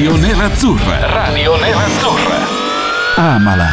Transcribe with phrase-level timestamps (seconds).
[0.00, 1.12] Radio Nerazzurra.
[1.12, 2.38] Radio Nerazzurra.
[3.16, 3.66] Amala.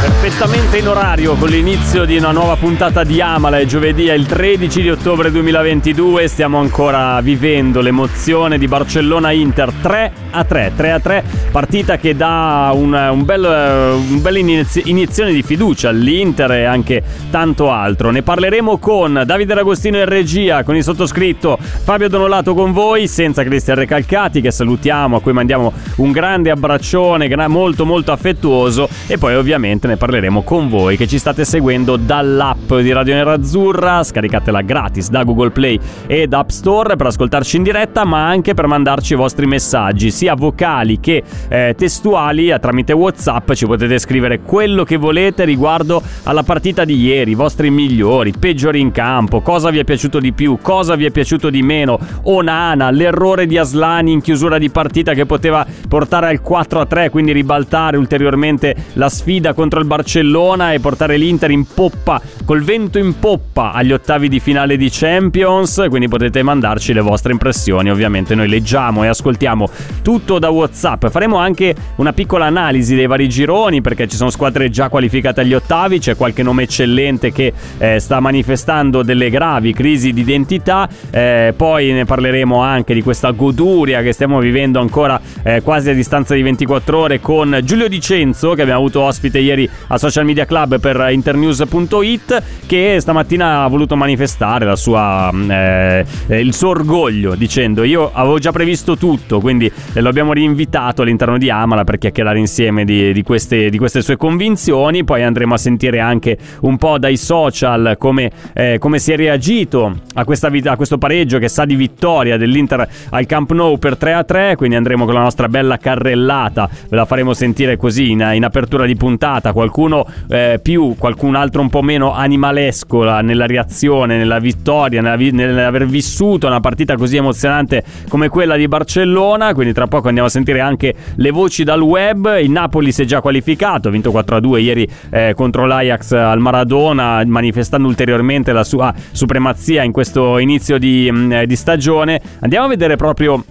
[0.00, 3.58] Perfettamente in orario con l'inizio di una nuova puntata di Amala.
[3.58, 6.28] È giovedì, è il 13 di ottobre 2022.
[6.28, 10.72] Stiamo ancora vivendo l'emozione di Barcellona-Inter 3 a 3.
[10.74, 15.90] 3 a 3, partita che dà un, un bel, un bella inizi- iniezione di fiducia
[15.90, 18.10] all'Inter e anche tanto altro.
[18.10, 23.42] Ne parleremo con Davide D'Agostino in regia, con il sottoscritto Fabio Donolato con voi, senza
[23.44, 28.88] Cristian Recalcati, che salutiamo, a cui mandiamo un grande abbraccione, molto molto affettuoso.
[29.06, 34.02] E poi ovviamente ne parleremo con voi che ci state seguendo dall'app di Radio Nerazzurra,
[34.02, 38.54] scaricatela gratis da Google Play e da App Store per ascoltarci in diretta, ma anche
[38.54, 43.98] per mandarci i vostri messaggi, sia vocali che eh, testuali, eh, tramite WhatsApp ci potete
[43.98, 49.40] scrivere quello che volete riguardo alla partita di ieri, i vostri migliori, peggiori in campo,
[49.40, 53.58] cosa vi è piaciuto di più, cosa vi è piaciuto di meno, Onana, l'errore di
[53.58, 59.54] Aslani in chiusura di partita che poteva portare al 4-3, quindi ribaltare ulteriormente la sfida
[59.54, 64.38] contro il Barcellona e portare l'Inter in poppa, col vento in poppa agli ottavi di
[64.38, 69.68] finale di Champions, quindi potete mandarci le vostre impressioni, ovviamente noi leggiamo e ascoltiamo
[70.12, 71.06] tutto da WhatsApp.
[71.06, 75.54] Faremo anche una piccola analisi dei vari gironi perché ci sono squadre già qualificate agli
[75.54, 81.54] ottavi, c'è qualche nome eccellente che eh, sta manifestando delle gravi crisi di identità, eh,
[81.56, 86.34] poi ne parleremo anche di questa goduria che stiamo vivendo ancora eh, quasi a distanza
[86.34, 90.78] di 24 ore con Giulio Dicenzo che abbiamo avuto ospite ieri a Social Media Club
[90.78, 98.10] per internews.it che stamattina ha voluto manifestare la sua, eh, il suo orgoglio dicendo io
[98.12, 103.12] avevo già previsto tutto quindi lo abbiamo rinvitato all'interno di Amala per chiacchierare insieme di,
[103.12, 105.04] di, queste, di queste, sue convinzioni.
[105.04, 109.94] Poi andremo a sentire anche un po' dai social come, eh, come si è reagito
[110.14, 114.56] a, questa, a, questo pareggio che sa di vittoria dell'Inter al Camp Nou per 3-3
[114.56, 116.68] quindi andremo con la nostra bella carrellata.
[116.88, 119.52] Ve la faremo sentire così in, in apertura di puntata.
[119.52, 125.86] Qualcuno eh, più, qualcun altro un po' meno animalesco nella reazione, nella vittoria, nella, nell'aver
[125.86, 129.54] vissuto una partita così emozionante come quella di Barcellona.
[129.54, 132.38] Quindi tra poco andiamo a sentire anche le voci dal web.
[132.40, 137.22] Il Napoli si è già qualificato, ha vinto 4-2 ieri eh, contro l'Ajax al Maradona,
[137.26, 142.22] manifestando ulteriormente la sua supremazia in questo inizio di, mm, di stagione.
[142.40, 143.44] Andiamo a vedere proprio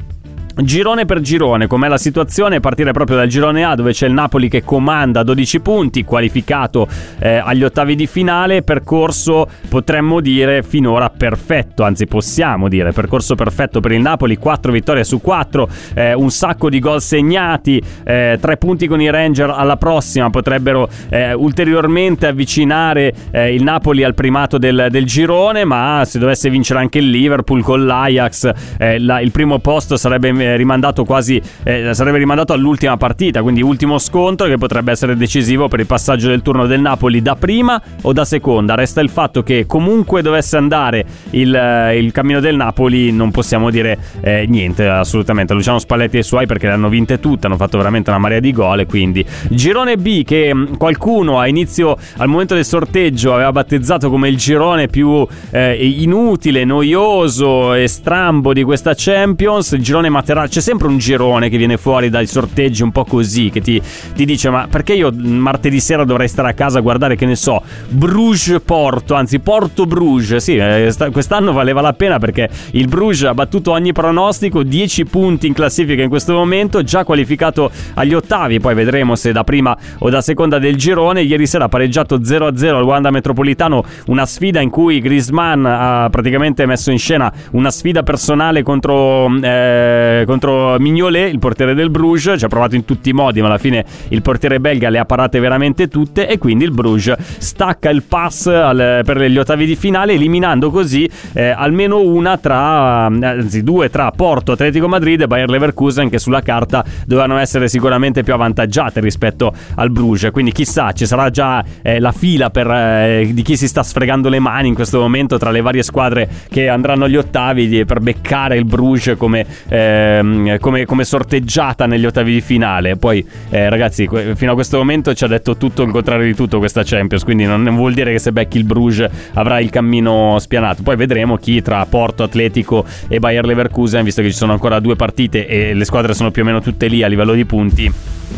[0.54, 2.60] Girone per girone, com'è la situazione?
[2.60, 6.88] Partire proprio dal girone A dove c'è il Napoli che comanda 12 punti, qualificato
[7.20, 13.80] eh, agli ottavi di finale, percorso potremmo dire finora perfetto, anzi possiamo dire percorso perfetto
[13.80, 18.58] per il Napoli, 4 vittorie su 4, eh, un sacco di gol segnati, eh, 3
[18.58, 20.30] punti con i Ranger alla prossima.
[20.30, 26.50] Potrebbero eh, ulteriormente avvicinare eh, il Napoli al primato del, del, girone, ma se dovesse
[26.50, 31.94] vincere anche il Liverpool con l'Ajax, eh, la, il primo posto sarebbe rimandato quasi eh,
[31.94, 36.42] sarebbe rimandato all'ultima partita, quindi ultimo scontro che potrebbe essere decisivo per il passaggio del
[36.42, 38.76] turno del Napoli da prima o da seconda.
[38.76, 43.70] Resta il fatto che comunque dovesse andare il, eh, il cammino del Napoli non possiamo
[43.70, 45.54] dire eh, niente assolutamente.
[45.54, 48.40] Luciano Spalletti e i suoi perché le hanno vinte tutte, hanno fatto veramente una marea
[48.40, 53.52] di gol quindi girone B che mm, qualcuno a inizio al momento del sorteggio aveva
[53.52, 60.10] battezzato come il girone più eh, inutile, noioso e strambo di questa Champions, il girone
[60.10, 60.48] matematicamente laterale.
[60.48, 63.82] C'è sempre un girone che viene fuori dai sorteggi un po' così, che ti,
[64.16, 67.36] ti dice: Ma perché io martedì sera dovrei stare a casa a guardare, che ne
[67.36, 70.44] so, Bruges Porto, anzi Porto Bruges.
[70.44, 75.48] Sì, eh, quest'anno valeva la pena perché il Bruges ha battuto ogni pronostico, 10 punti
[75.48, 78.60] in classifica in questo momento, già qualificato agli ottavi.
[78.60, 81.22] Poi vedremo se da prima o da seconda del girone.
[81.22, 86.66] Ieri sera ha pareggiato 0-0 al Wanda Metropolitano, una sfida in cui Grisman ha praticamente
[86.66, 89.30] messo in scena una sfida personale contro.
[89.42, 93.48] Eh, contro Mignolet, il portiere del Bruges, ci ha provato in tutti i modi, ma
[93.48, 97.90] alla fine il portiere belga le ha parate veramente tutte e quindi il Bruges stacca
[97.90, 103.64] il pass al, per gli ottavi di finale, eliminando così eh, almeno una tra, anzi
[103.64, 108.34] due tra Porto, Atletico Madrid e Bayer Leverkusen che sulla carta dovevano essere sicuramente più
[108.34, 113.42] avvantaggiate rispetto al Bruges, quindi chissà, ci sarà già eh, la fila per, eh, di
[113.42, 117.06] chi si sta sfregando le mani in questo momento tra le varie squadre che andranno
[117.06, 122.42] agli ottavi per beccare il Bruges come eh, ehm, come, come sorteggiata negli ottavi di
[122.42, 122.96] finale.
[122.98, 126.36] Poi, eh, ragazzi, que- fino a questo momento ci ha detto tutto il contrario di
[126.36, 127.24] tutto questa Champions.
[127.24, 130.84] Quindi non vuol dire che se becchi il Bruges avrà il cammino spianato.
[130.84, 134.96] Poi vedremo chi tra Porto Atletico e Bayer Leverkusen, visto che ci sono ancora due
[134.96, 137.92] partite e le squadre sono più o meno tutte lì a livello di punti.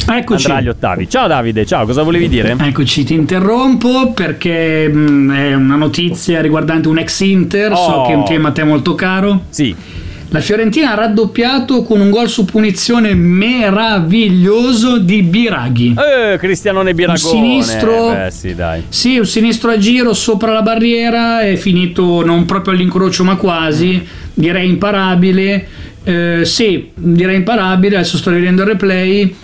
[0.10, 0.46] Eccoci.
[0.48, 1.08] Andrà agli ottavi.
[1.10, 2.56] Ciao Davide, ciao, cosa volevi dire?
[2.60, 8.06] Eccoci, ti interrompo perché mh, è una notizia riguardante un ex Inter, so Oh.
[8.08, 9.44] che è un tema a te molto caro.
[9.50, 9.76] Sì.
[10.34, 15.94] La Fiorentina ha raddoppiato con un gol su punizione meraviglioso di Biraghi.
[15.96, 17.20] Eh, Cristianone Biragone.
[17.40, 18.84] sinistro- Eh, beh, sì, dai.
[18.90, 24.04] Sì, un sinistro a giro sopra la barriera, è finito non proprio all'incrocio ma quasi,
[24.34, 25.68] direi imparabile.
[26.04, 29.36] Eh, sì, direi imparabile, adesso sto rivedendo il replay,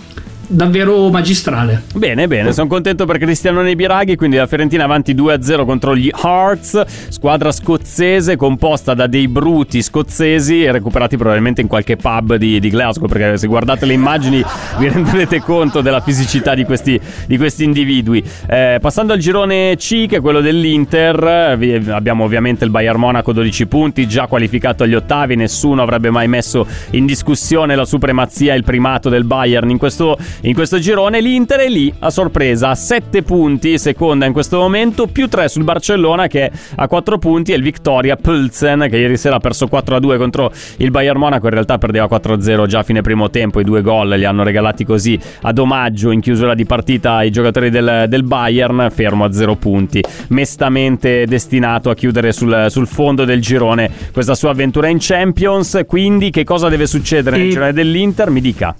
[0.50, 1.82] davvero magistrale.
[1.94, 7.08] Bene, bene, sono contento per Cristianone Biraghi, quindi la Fiorentina avanti 2-0 contro gli Hearts,
[7.08, 13.06] squadra scozzese composta da dei bruti scozzesi recuperati probabilmente in qualche pub di, di Glasgow,
[13.06, 14.42] perché se guardate le immagini
[14.78, 18.22] vi renderete conto della fisicità di questi, di questi individui.
[18.48, 21.56] Eh, passando al girone C, che è quello dell'Inter,
[21.90, 26.66] abbiamo ovviamente il Bayern Monaco 12 punti, già qualificato agli ottavi, nessuno avrebbe mai messo
[26.90, 31.20] in discussione la supremazia e il primato del Bayern in questo, in questo girone.
[31.20, 35.64] L'Inter è lì a sorpresa, a 7 punti, seconda in questo momento, più 3 sul
[35.64, 39.68] Barcellona che è a 4 punti e il Victoria Pulsen che ieri sera ha perso
[39.70, 43.64] 4-2 contro il Bayern Monaco, in realtà perdeva 4-0 già a fine primo tempo, i
[43.64, 48.06] due gol li hanno regalati così ad omaggio in chiusura di partita ai giocatori del,
[48.08, 53.90] del Bayern, fermo a 0 punti, mestamente destinato a chiudere sul, sul fondo del girone
[54.12, 58.30] questa sua avventura in Champions, quindi che cosa deve succedere nel girone dell'Inter?
[58.30, 58.74] Mi dica.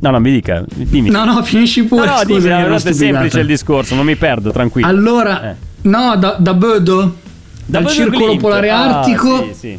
[0.00, 0.99] No, no, mi dica, dimmi.
[1.08, 2.06] No, no, finisci No, pure.
[2.06, 2.92] no, dimmi, no, una è stupidata.
[2.94, 4.86] semplice il discorso, non mi perdo, tranquillo.
[4.86, 5.54] Allora, Eh.
[5.82, 7.16] no, da, da Bodo,
[7.64, 8.40] dal Bodo circolo Glimt.
[8.40, 9.48] polare Ah, artico.
[9.52, 9.78] sì, sì.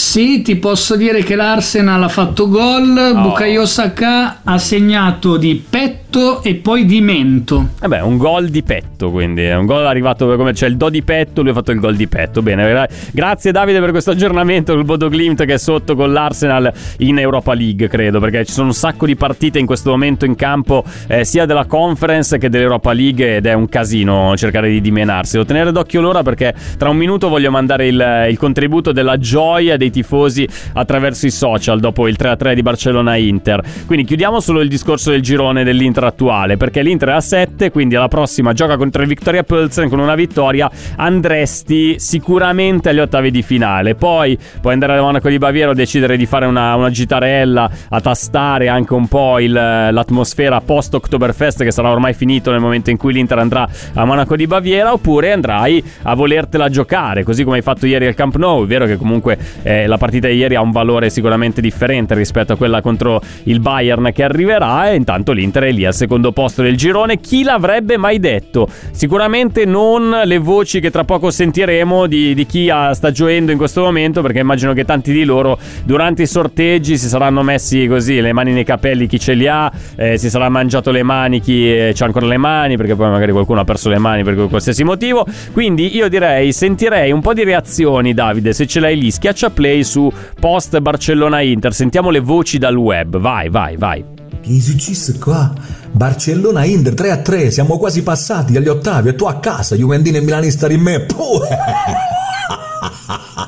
[0.00, 3.20] Sì, ti posso dire che l'Arsenal ha fatto gol, Oh.
[3.20, 7.68] Bukayo Saka ha segnato di petto e poi di mento.
[7.78, 11.02] Vabbè, un gol di petto, quindi è un gol arrivato come c'è il do di
[11.02, 12.42] petto, lui ha fatto il gol di petto.
[12.42, 16.72] Bene, gra- grazie Davide per questo aggiornamento sul Bodo Glimt che è sotto con l'Arsenal
[16.98, 20.34] in Europa League, credo, perché ci sono un sacco di partite in questo momento in
[20.34, 25.32] campo eh, sia della Conference che dell'Europa League ed è un casino cercare di dimenarsi.
[25.34, 29.76] Devo tenere d'occhio l'ora perché tra un minuto voglio mandare il, il contributo della gioia
[29.76, 33.62] dei tifosi attraverso i social dopo il 3-3 di Barcellona-Inter.
[33.86, 37.96] Quindi chiudiamo solo il discorso del girone dell'Inter attuale, perché l'Inter è a 7, quindi
[37.96, 43.42] alla prossima gioca contro il Victoria Pilsen con una vittoria andresti sicuramente agli ottavi di
[43.42, 43.94] finale.
[43.94, 48.00] Poi puoi andare al Monaco di Baviera o decidere di fare una, una gitarella a
[48.00, 52.96] tastare anche un po' il- l'atmosfera post Oktoberfest che sarà ormai finito nel momento in
[52.96, 57.62] cui l'Inter andrà a Monaco di Baviera oppure andrai a volertela giocare così come hai
[57.62, 58.64] fatto ieri al Camp Nou.
[58.64, 59.36] È vero che comunque
[59.70, 63.60] eh, la partita di ieri ha un valore sicuramente differente rispetto a quella contro il
[63.60, 67.20] Bayern che arriverà e intanto l'Inter è lì al secondo posto del girone.
[67.20, 68.68] Chi l'avrebbe mai detto?
[68.90, 73.58] Sicuramente non le voci che tra poco sentiremo di, di chi ha- sta gioendo in
[73.58, 78.20] questo momento perché immagino che tanti di loro durante i sorteggi si saranno messi così
[78.20, 81.70] le mani nei capelli chi ce li ha, eh, si sarà mangiato le mani chi
[81.72, 84.82] eh, c'ha ancora le mani perché poi magari qualcuno ha perso le mani per qualsiasi
[84.82, 85.24] motivo.
[85.52, 89.84] Quindi io direi sentirei un po' di reazioni Davide se ce l'hai lì schiaccia play
[89.84, 90.10] su
[90.40, 94.18] post Barcellona Inter sentiamo le voci dal web vai vai vai
[94.58, 95.52] successo qua?
[95.92, 100.16] Barcellona Inter 3 a 3, siamo quasi passati agli ottavi e tu a casa, Juventino
[100.16, 101.00] e Milanista di me.
[101.00, 101.40] Puh.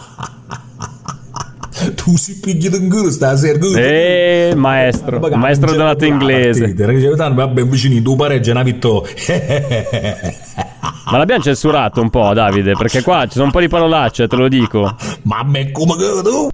[2.02, 3.56] Tu si pigli culo stasera.
[3.58, 6.74] tu- Eh, maestro, Magari maestro non c'è donato la inglese.
[7.34, 9.12] vabbè, vicini, tu pareggi una vittoria.
[11.10, 14.34] Ma l'abbiamo censurato un po', Davide, perché qua ci sono un po' di parolacce, te
[14.36, 14.96] lo dico.
[15.22, 16.48] Ma me come che tu?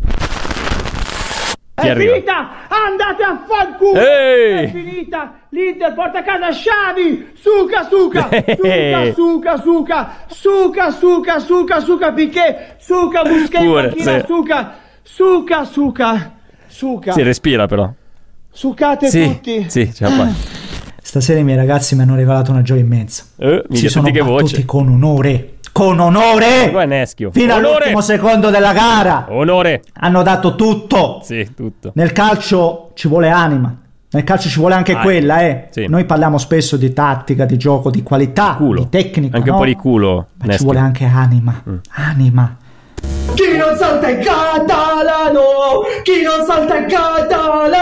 [1.81, 2.51] Chi arriva?
[2.69, 4.01] Andate a fanculo!
[4.01, 4.65] Ehi!
[4.65, 5.33] È finita!
[5.51, 7.29] L'Inter porta a casa Sciavi!
[7.35, 8.29] Suca, suca!
[8.57, 10.11] Suca, suca, suca!
[10.27, 12.77] Suca, suca, suca, suca, Piquet!
[12.81, 14.25] Suca, Busquets Pure, panchina, sì.
[14.27, 14.75] suca!
[15.11, 16.33] Suca, suca!
[16.67, 17.13] Suca!
[17.13, 17.91] Si respira però.
[18.51, 19.65] Sucate Sì, tutti!
[19.69, 20.35] sì, ce la fai.
[21.03, 23.25] Stasera i miei ragazzi mi hanno regalato una gioia immensa.
[23.39, 24.65] Eh, si mica sono che battuti voce.
[24.67, 25.55] con onore.
[25.73, 26.87] Con Qua è onore!
[26.87, 27.31] Neschio.
[27.33, 27.69] Fino Onore!
[27.75, 29.27] all'ultimo secondo della gara.
[29.31, 29.83] Onore.
[29.95, 31.21] Hanno dato tutto.
[31.25, 31.93] Sì, tutto.
[31.95, 33.75] Nel calcio ci vuole anima.
[34.11, 35.69] Nel calcio ci vuole anche Ah, quella, eh.
[35.71, 35.87] sì.
[35.87, 38.83] Noi parliamo spesso di tattica, di gioco, di qualità, Culo.
[38.83, 39.37] di tecnica.
[39.39, 39.55] Anche no?
[39.55, 40.65] un po' di culo, Ma ci Neschio.
[40.65, 41.63] vuole anche anima.
[41.95, 42.57] Anima.
[43.39, 45.85] Chi non salta è catalano!
[46.03, 47.79] Chi non salta è catalano!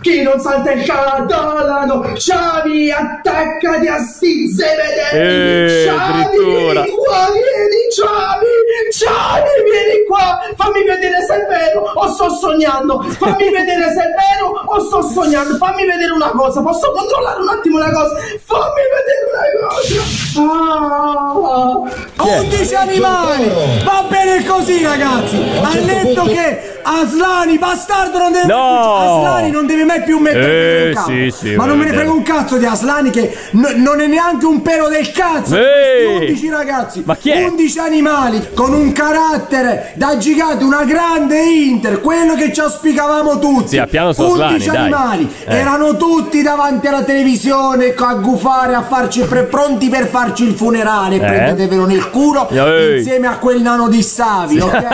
[0.00, 2.12] chi non salta è catalano.
[2.14, 5.12] Xavi, attaccati a sti zebedelli.
[5.12, 8.52] Eh, Xavi, vieni qua, vieni, Xavi,
[8.90, 10.40] Xavi, vieni qua.
[10.56, 13.02] Fammi vedere se è vero o sto sognando.
[13.02, 15.56] Fammi vedere se è vero o sto sognando.
[15.56, 16.62] Fammi vedere una cosa.
[16.62, 18.16] Posso controllare un attimo una cosa?
[18.44, 20.02] Fammi vedere una cosa.
[20.40, 22.06] Ah.
[22.20, 23.48] 11 animali!
[23.84, 25.36] Va bene così, ragazzi!
[25.62, 28.94] Ha detto che Aslani, bastardo, non deve No!
[29.26, 31.10] Aslani non deve mai più mettere Eh, in campo.
[31.10, 34.06] sì, sì, Ma non me ne frega un cazzo di Aslani che n- non è
[34.06, 35.56] neanche un pelo del cazzo!
[35.56, 37.02] questi 11 ragazzi!
[37.04, 37.44] Ma chi è?
[37.44, 43.68] 11 animali con un carattere da gigante, una grande Inter, quello che ci auspicavamo tutti!
[43.70, 45.34] Sì, a piano su 11 Aslani, animali!
[45.44, 45.56] Eh.
[45.56, 51.16] Erano tutti davanti alla televisione a gufare, a farci pre- pronti per farci il funerale.
[51.16, 51.18] Eh.
[51.20, 52.98] Prendetevelo nel culo Ehi.
[52.98, 54.86] insieme a quel nano di Savi, ok?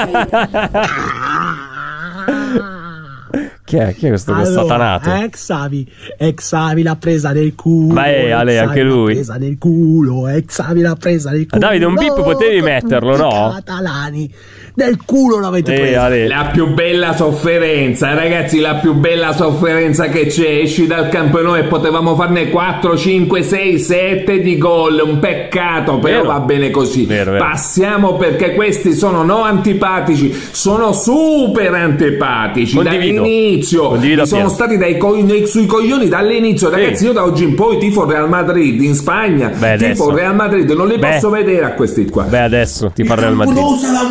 [3.64, 3.94] Chi è?
[3.94, 5.10] Chi è questo Allora, satanato?
[5.10, 7.94] Ex Xavi, ex Xavi l'ha presa nel culo.
[7.94, 9.06] Ma è, Ale, Xavi anche lui?
[9.06, 11.60] L'ha presa nel culo, ex Xavi l'ha presa nel culo.
[11.60, 13.52] Davide, un bip potevi metterlo, no?
[13.54, 14.32] Catalani,
[14.76, 16.02] nel culo l'avete Eh, presa.
[16.02, 16.26] Ale.
[16.26, 20.60] La più bella sofferenza, ragazzi, la più bella sofferenza che c'è.
[20.62, 25.00] Esci dal campo e noi potevamo farne 4, 5, 6, 7 di gol.
[25.04, 26.26] Un peccato, però Vero.
[26.32, 27.04] va bene così.
[27.06, 27.44] Vero, vero.
[27.44, 32.74] Passiamo perché questi sono no antipatici, sono super antipatici.
[32.76, 33.20] Condivido.
[33.22, 35.16] Dall'inizio Condivido sono stati dai co-
[35.46, 36.68] sui coglioni dall'inizio.
[36.68, 36.74] Sì.
[36.74, 39.48] Ragazzi, io da oggi in poi tifo Real Madrid in Spagna.
[39.48, 40.14] Beh, tifo adesso.
[40.14, 41.10] Real Madrid, non li Beh.
[41.12, 42.24] posso vedere a questi qua.
[42.24, 43.56] Beh, adesso ti farò il Madrid.
[43.56, 44.08] Campo sarà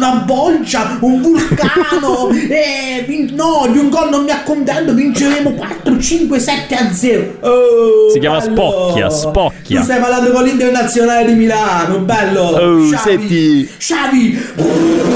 [0.58, 2.30] bolgia, un vulcano.
[2.50, 4.94] e vin- no, di un gol non mi accontento.
[4.94, 7.38] Vinceremo 4, 5, 7 a 0.
[7.42, 8.52] Oh, Si chiama bello.
[8.56, 9.80] Spocchia, Spocchia.
[9.80, 12.42] Tu stai parlando con l'Internazionale di Milano, bello.
[12.42, 13.70] Oh, Xavi, senti.
[13.78, 14.40] Xavi.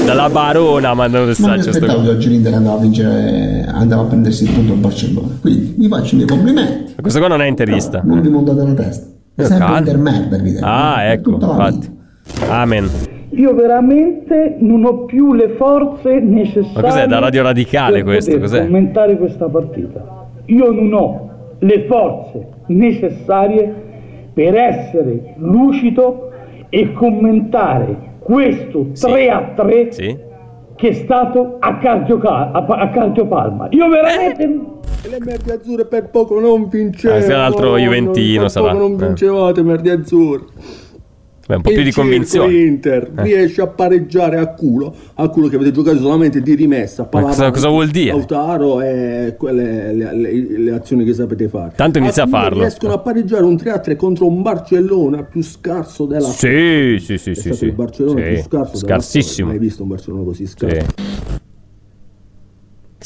[0.04, 1.60] Dalla Barona manda un Non mi messaggio.
[1.62, 5.38] sto aspettavo che oggi l'Inter andava a vincere, andava a prendersi il punto al Barcellona.
[5.40, 6.92] Quindi vi faccio i miei complimenti.
[6.96, 8.00] Ma Questo qua non è interista.
[8.04, 9.06] Non vi montate la testa.
[9.34, 9.78] È sempre.
[9.78, 10.38] Inter merda.
[10.62, 11.96] Ah, ecco, infatti.
[12.48, 12.90] Amen.
[13.38, 16.82] Io veramente non ho più le forze necessarie.
[16.82, 18.38] Ma cos'è, da Radio Radicale questo?
[18.38, 18.62] Cos'è?
[18.62, 20.26] commentare questa partita.
[20.46, 21.30] Io non ho
[21.60, 23.74] le forze necessarie
[24.32, 26.30] per essere lucido
[26.68, 30.16] e commentare questo 3 a 3 Sì.
[30.74, 33.68] che è stato a, Cardioca- a, a Cardiopalma.
[33.70, 34.46] Io veramente.
[35.08, 37.20] Le merdi azzurre per poco non vincevano.
[37.20, 38.72] Ah, sia un altro Juventino, per sarà.
[38.72, 39.06] poco non Eh.
[39.06, 40.44] vincevate, merdi azzurre.
[41.48, 42.52] Beh, un po' più di convinzione.
[42.52, 43.22] Inter Eh.
[43.22, 47.04] riesce a pareggiare a culo, a culo che avete giocato solamente di rimessa.
[47.04, 48.10] Cosa- cosa vuol dire?
[48.10, 51.72] Lautaro e quelle le, le- le azioni che sapete fare.
[51.74, 52.60] Tanto inizia a culo farlo.
[52.60, 57.34] Riescono a pareggiare un 3-3 contro un Barcellona più scarso della Sì, sì, sì, È
[57.34, 57.52] sì.
[57.54, 57.64] sì.
[57.64, 58.28] il Barcellona Sì.
[58.34, 59.48] più scarso Scarsissimo.
[59.48, 60.76] Mai visto un Barcellona così scarso?
[60.76, 60.82] Sì.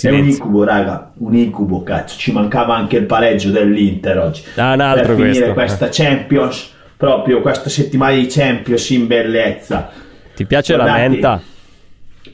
[0.07, 0.33] È un Silenzio.
[0.45, 2.19] incubo, raga, un incubo, cazzo.
[2.19, 4.43] Ci mancava anche il pareggio dell'Inter oggi.
[4.57, 5.77] Ah, un altro per finire questo.
[5.77, 6.71] questa Champions,
[7.03, 9.91] proprio questa settimana di Champions in bellezza.
[10.37, 11.43] Ti piace la Guardate, menta?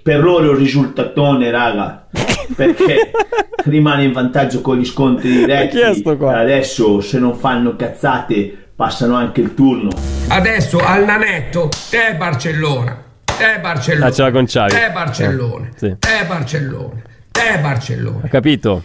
[0.02, 2.06] Per loro è un risultatone, raga.
[2.54, 3.10] Perché
[3.64, 6.02] rimane in vantaggio con gli scontri diretti.
[6.02, 6.40] qua?
[6.40, 9.88] Adesso, se non fanno cazzate, passano anche il turno.
[10.28, 14.70] Adesso al nanetto, te Barcellona, te Barcellona, Ah, ce l'ha con Xavi.
[14.70, 15.96] te Barcellona, Eh, sì.
[15.98, 18.20] te Barcellona, te Barcellona.
[18.22, 18.82] Ho capito?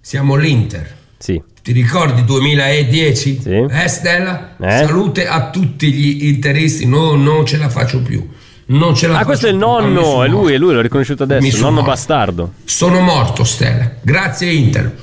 [0.00, 0.90] Siamo l'Inter.
[1.18, 1.42] Sì.
[1.68, 3.40] Ti ricordi 2010?
[3.42, 3.66] Sì.
[3.68, 4.54] Eh Stella?
[4.58, 4.70] Eh?
[4.86, 8.26] Salute a tutti gli interisti, no, non ce la faccio più.
[8.68, 11.24] Non ce la Ah, faccio questo è il nonno, è lui, è lui, l'ho riconosciuto
[11.24, 11.90] adesso, il nonno morto.
[11.90, 12.52] bastardo.
[12.64, 13.90] Sono morto Stella.
[14.00, 14.94] Grazie Inter.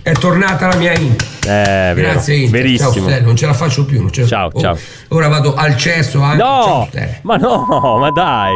[0.00, 1.28] È tornata la mia Inter.
[1.42, 2.00] Eh, vero.
[2.12, 2.50] Grazie Inter.
[2.50, 3.06] Ciao Verissimo.
[3.06, 4.08] Stella, non ce la faccio più.
[4.08, 4.78] ce Ciao, Oh, ciao.
[5.08, 6.38] Ora vado al cesso anche.
[6.38, 7.08] Ciao No!
[7.20, 8.52] Ma no, ma dai.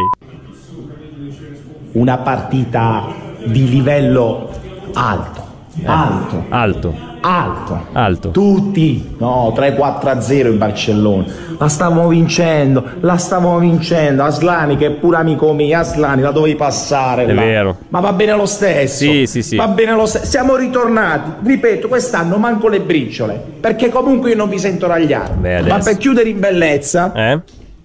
[1.93, 4.51] una partita di livello
[4.95, 5.47] alto,
[5.85, 7.87] alto, Alto, alto.
[7.93, 8.31] alto.
[8.31, 11.25] Tutti, no, 3-4 a 0 in Barcellona.
[11.59, 14.23] La stavamo vincendo, la stavamo vincendo.
[14.23, 17.25] Aslani, che è pure amico mio, Aslani, la dovevi passare.
[17.25, 17.41] È là.
[17.41, 17.77] vero.
[17.89, 19.05] Ma va bene lo stesso.
[19.05, 19.57] Sì, sì, sì.
[19.57, 20.27] Va bene lo stesso.
[20.27, 21.47] Siamo ritornati.
[21.47, 23.43] Ripeto, quest'anno manco le briciole.
[23.61, 25.35] Perché comunque io non mi sento ragliare.
[25.35, 27.41] Beh, Ma per chiudere in bellezza, Eh?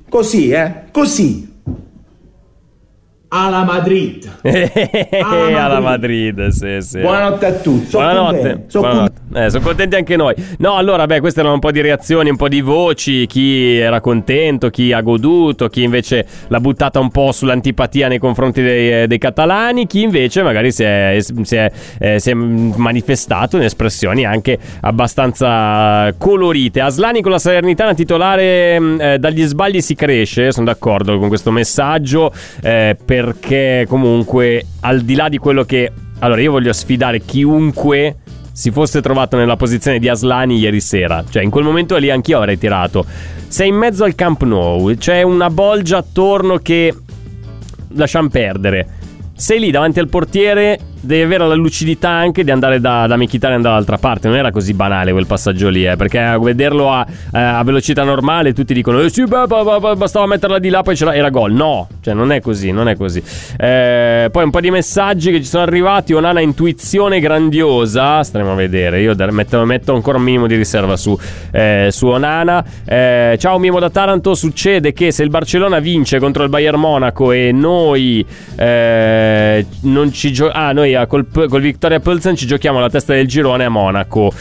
[0.10, 0.72] così, eh?
[0.92, 1.52] Così.
[3.36, 4.30] Alla Madrid.
[5.24, 7.00] Alla Madrid, sì, sì.
[7.00, 7.90] Buonanotte a tutti.
[7.90, 8.64] Sono Buonanotte.
[8.68, 9.22] sono buonanotte.
[9.36, 10.34] Eh, sono contenti anche noi.
[10.60, 13.26] No, allora, beh, queste erano un po' di reazioni, un po' di voci.
[13.26, 18.62] Chi era contento, chi ha goduto, chi invece l'ha buttata un po' sull'antipatia nei confronti
[18.62, 23.58] dei, eh, dei catalani, chi invece magari si è, si è, eh, si è manifestato
[23.58, 26.82] in espressioni anche abbastanza colorite.
[26.82, 31.52] Aslani con la Salernitana titolare mh, eh, dagli sbagli si cresce, sono d'accordo con questo
[31.52, 38.16] messaggio, eh, perché comunque al di là di quello che Allora, io voglio sfidare chiunque
[38.54, 41.24] si fosse trovato nella posizione di Aslani ieri sera.
[41.28, 43.04] Cioè, in quel momento lì anch'io avrei tirato.
[43.48, 46.96] Sei in mezzo al Camp Nou, c'è una bolgia attorno che
[47.90, 48.88] lasciamo perdere.
[49.36, 53.62] Sei lì davanti al portiere, devi avere la lucidità anche di andare da, da Mkhitaryan
[53.62, 54.28] dall'altra parte.
[54.30, 58.04] Non era così banale quel passaggio lì, eh, perché a vederlo a, eh, a velocità
[58.04, 61.30] normale tutti dicono eh, sì, bah, bah, bah, bastava metterla di là, poi c'era, era
[61.30, 61.52] gol.
[61.54, 63.22] No, cioè non è così, non è così.
[63.58, 66.14] Eh, poi un po' di messaggi che ci sono arrivati.
[66.14, 68.24] Onana intuizione grandiosa.
[68.24, 69.02] Staremo a vedere.
[69.02, 71.18] Io metto, metto ancora un minimo di riserva su,
[71.52, 72.64] eh, su Onana.
[72.86, 74.34] Eh, ciao Mimo da Taranto.
[74.36, 80.32] Succede che se il Barcellona vince contro il Bayern Monaco e noi eh, non ci
[80.32, 80.68] giochiamo.
[80.68, 84.32] Ah, noi col, col Victoria Pilsen ci giochiamo la testa del girone a Monaco.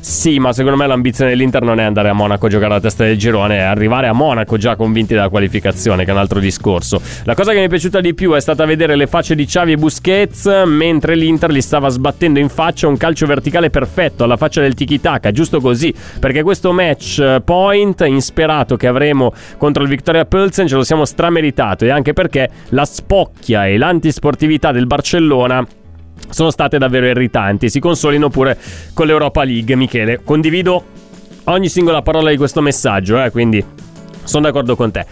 [0.00, 3.04] Sì, ma secondo me l'ambizione dell'Inter non è andare a Monaco a giocare la testa
[3.04, 7.00] del girone, è arrivare a Monaco già convinti della qualificazione, che è un altro discorso.
[7.24, 9.72] La cosa che mi è piaciuta di più è stata vedere le facce di Xavi
[9.72, 14.62] e Busquets mentre l'Inter gli stava sbattendo in faccia un calcio verticale perfetto, alla faccia
[14.62, 20.68] del tiki-taka, giusto così, perché questo match point insperato che avremo contro il Victoria Pilsen
[20.68, 25.66] ce lo siamo strameritato e anche perché la spocchia e l'antisportività del Barcellona
[26.30, 27.68] sono state davvero irritanti.
[27.68, 28.56] Si consolino pure
[28.94, 30.20] con l'Europa League, Michele.
[30.22, 30.84] Condivido
[31.44, 33.64] ogni singola parola di questo messaggio, eh, quindi
[34.24, 35.06] sono d'accordo con te.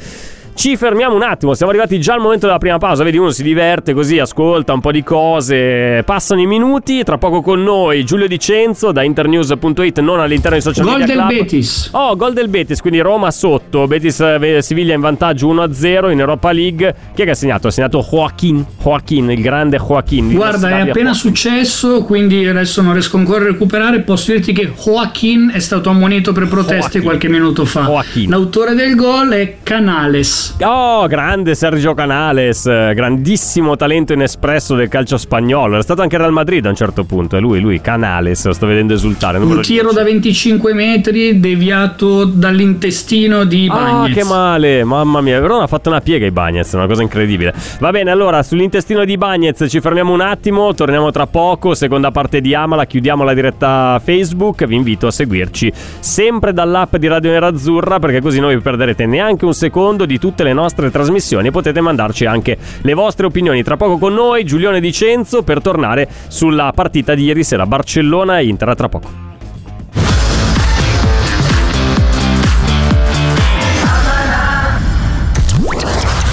[0.57, 3.05] Ci fermiamo un attimo, siamo arrivati già al momento della prima pausa.
[3.05, 6.03] Vedi, uno si diverte così, ascolta un po' di cose.
[6.03, 7.05] Passano i minuti.
[7.05, 11.15] Tra poco con noi Giulio Dicenzo da internews.it, non all'interno dei social Gol media.
[11.15, 11.39] del club.
[11.41, 11.91] Betis.
[11.93, 13.87] Oh, gol del Betis, quindi Roma sotto.
[13.87, 16.95] Betis eh, Siviglia in vantaggio 1-0 in Europa League.
[17.15, 17.67] Chi è che ha segnato?
[17.69, 18.65] Ha segnato Joaquin.
[18.83, 20.29] Joaquin, il grande Joaquin.
[20.29, 21.15] di Guarda, è appena Joaquin.
[21.15, 24.01] successo, quindi adesso non riesco ancora a recuperare.
[24.01, 27.03] Posso dirti che Joaquin è stato ammonito per proteste Joaquin.
[27.03, 27.83] qualche minuto fa.
[27.85, 28.31] Joaquin.
[28.31, 30.46] L'autore del gol è Canales.
[30.63, 35.75] Oh, grande Sergio Canales, eh, grandissimo talento inespresso del calcio spagnolo.
[35.75, 37.37] Era stato anche Real Madrid a un certo punto.
[37.37, 39.39] È lui, lui, Canales, lo sto vedendo esultare.
[39.39, 44.15] Un tiro da 25 metri deviato dall'intestino di Ah, Bagnez.
[44.17, 45.41] che male, mamma mia.
[45.41, 47.53] Però ha fatto una piega i Bagnez, una cosa incredibile.
[47.81, 51.75] Va bene, allora sull'intestino di Bagnez ci fermiamo un attimo, torniamo tra poco.
[51.75, 54.65] Seconda parte di Amala, chiudiamo la diretta Facebook.
[54.65, 59.45] Vi invito a seguirci sempre dall'app di Radio Nerazzurra perché così non vi perderete neanche
[59.45, 63.63] un secondo di tutte le nostre trasmissioni e potete mandarci anche le vostre opinioni.
[63.63, 68.47] Tra poco con noi Giulione Dicenzo per tornare sulla partita di ieri sera Barcellona e
[68.47, 68.75] Inter.
[68.77, 69.25] Tra poco.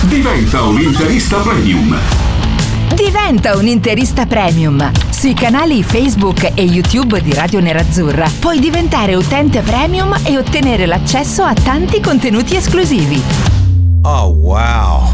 [0.02, 1.98] Diventa un interista premium.
[2.94, 4.92] Diventa un interista premium.
[5.12, 11.44] Sui canali Facebook e YouTube di Radio Nerazzurra puoi diventare utente premium e ottenere l'accesso
[11.44, 13.62] a tanti contenuti esclusivi.
[14.06, 15.13] Oh wow!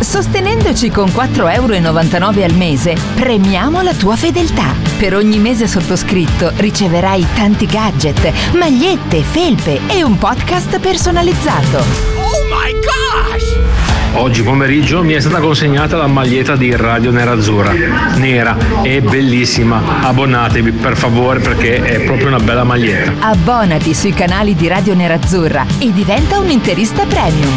[0.00, 4.74] Sostenendoci con 4,99 euro al mese, premiamo la tua fedeltà.
[4.98, 11.78] Per ogni mese sottoscritto riceverai tanti gadget, magliette, felpe e un podcast personalizzato.
[11.78, 13.83] Oh my gosh!
[14.16, 17.72] Oggi pomeriggio mi è stata consegnata la maglietta di Radio Nerazzurra,
[18.16, 20.02] nera e bellissima.
[20.02, 23.26] Abbonatevi per favore perché è proprio una bella maglietta.
[23.26, 27.52] Abbonati sui canali di Radio Nerazzurra e diventa un interista premium.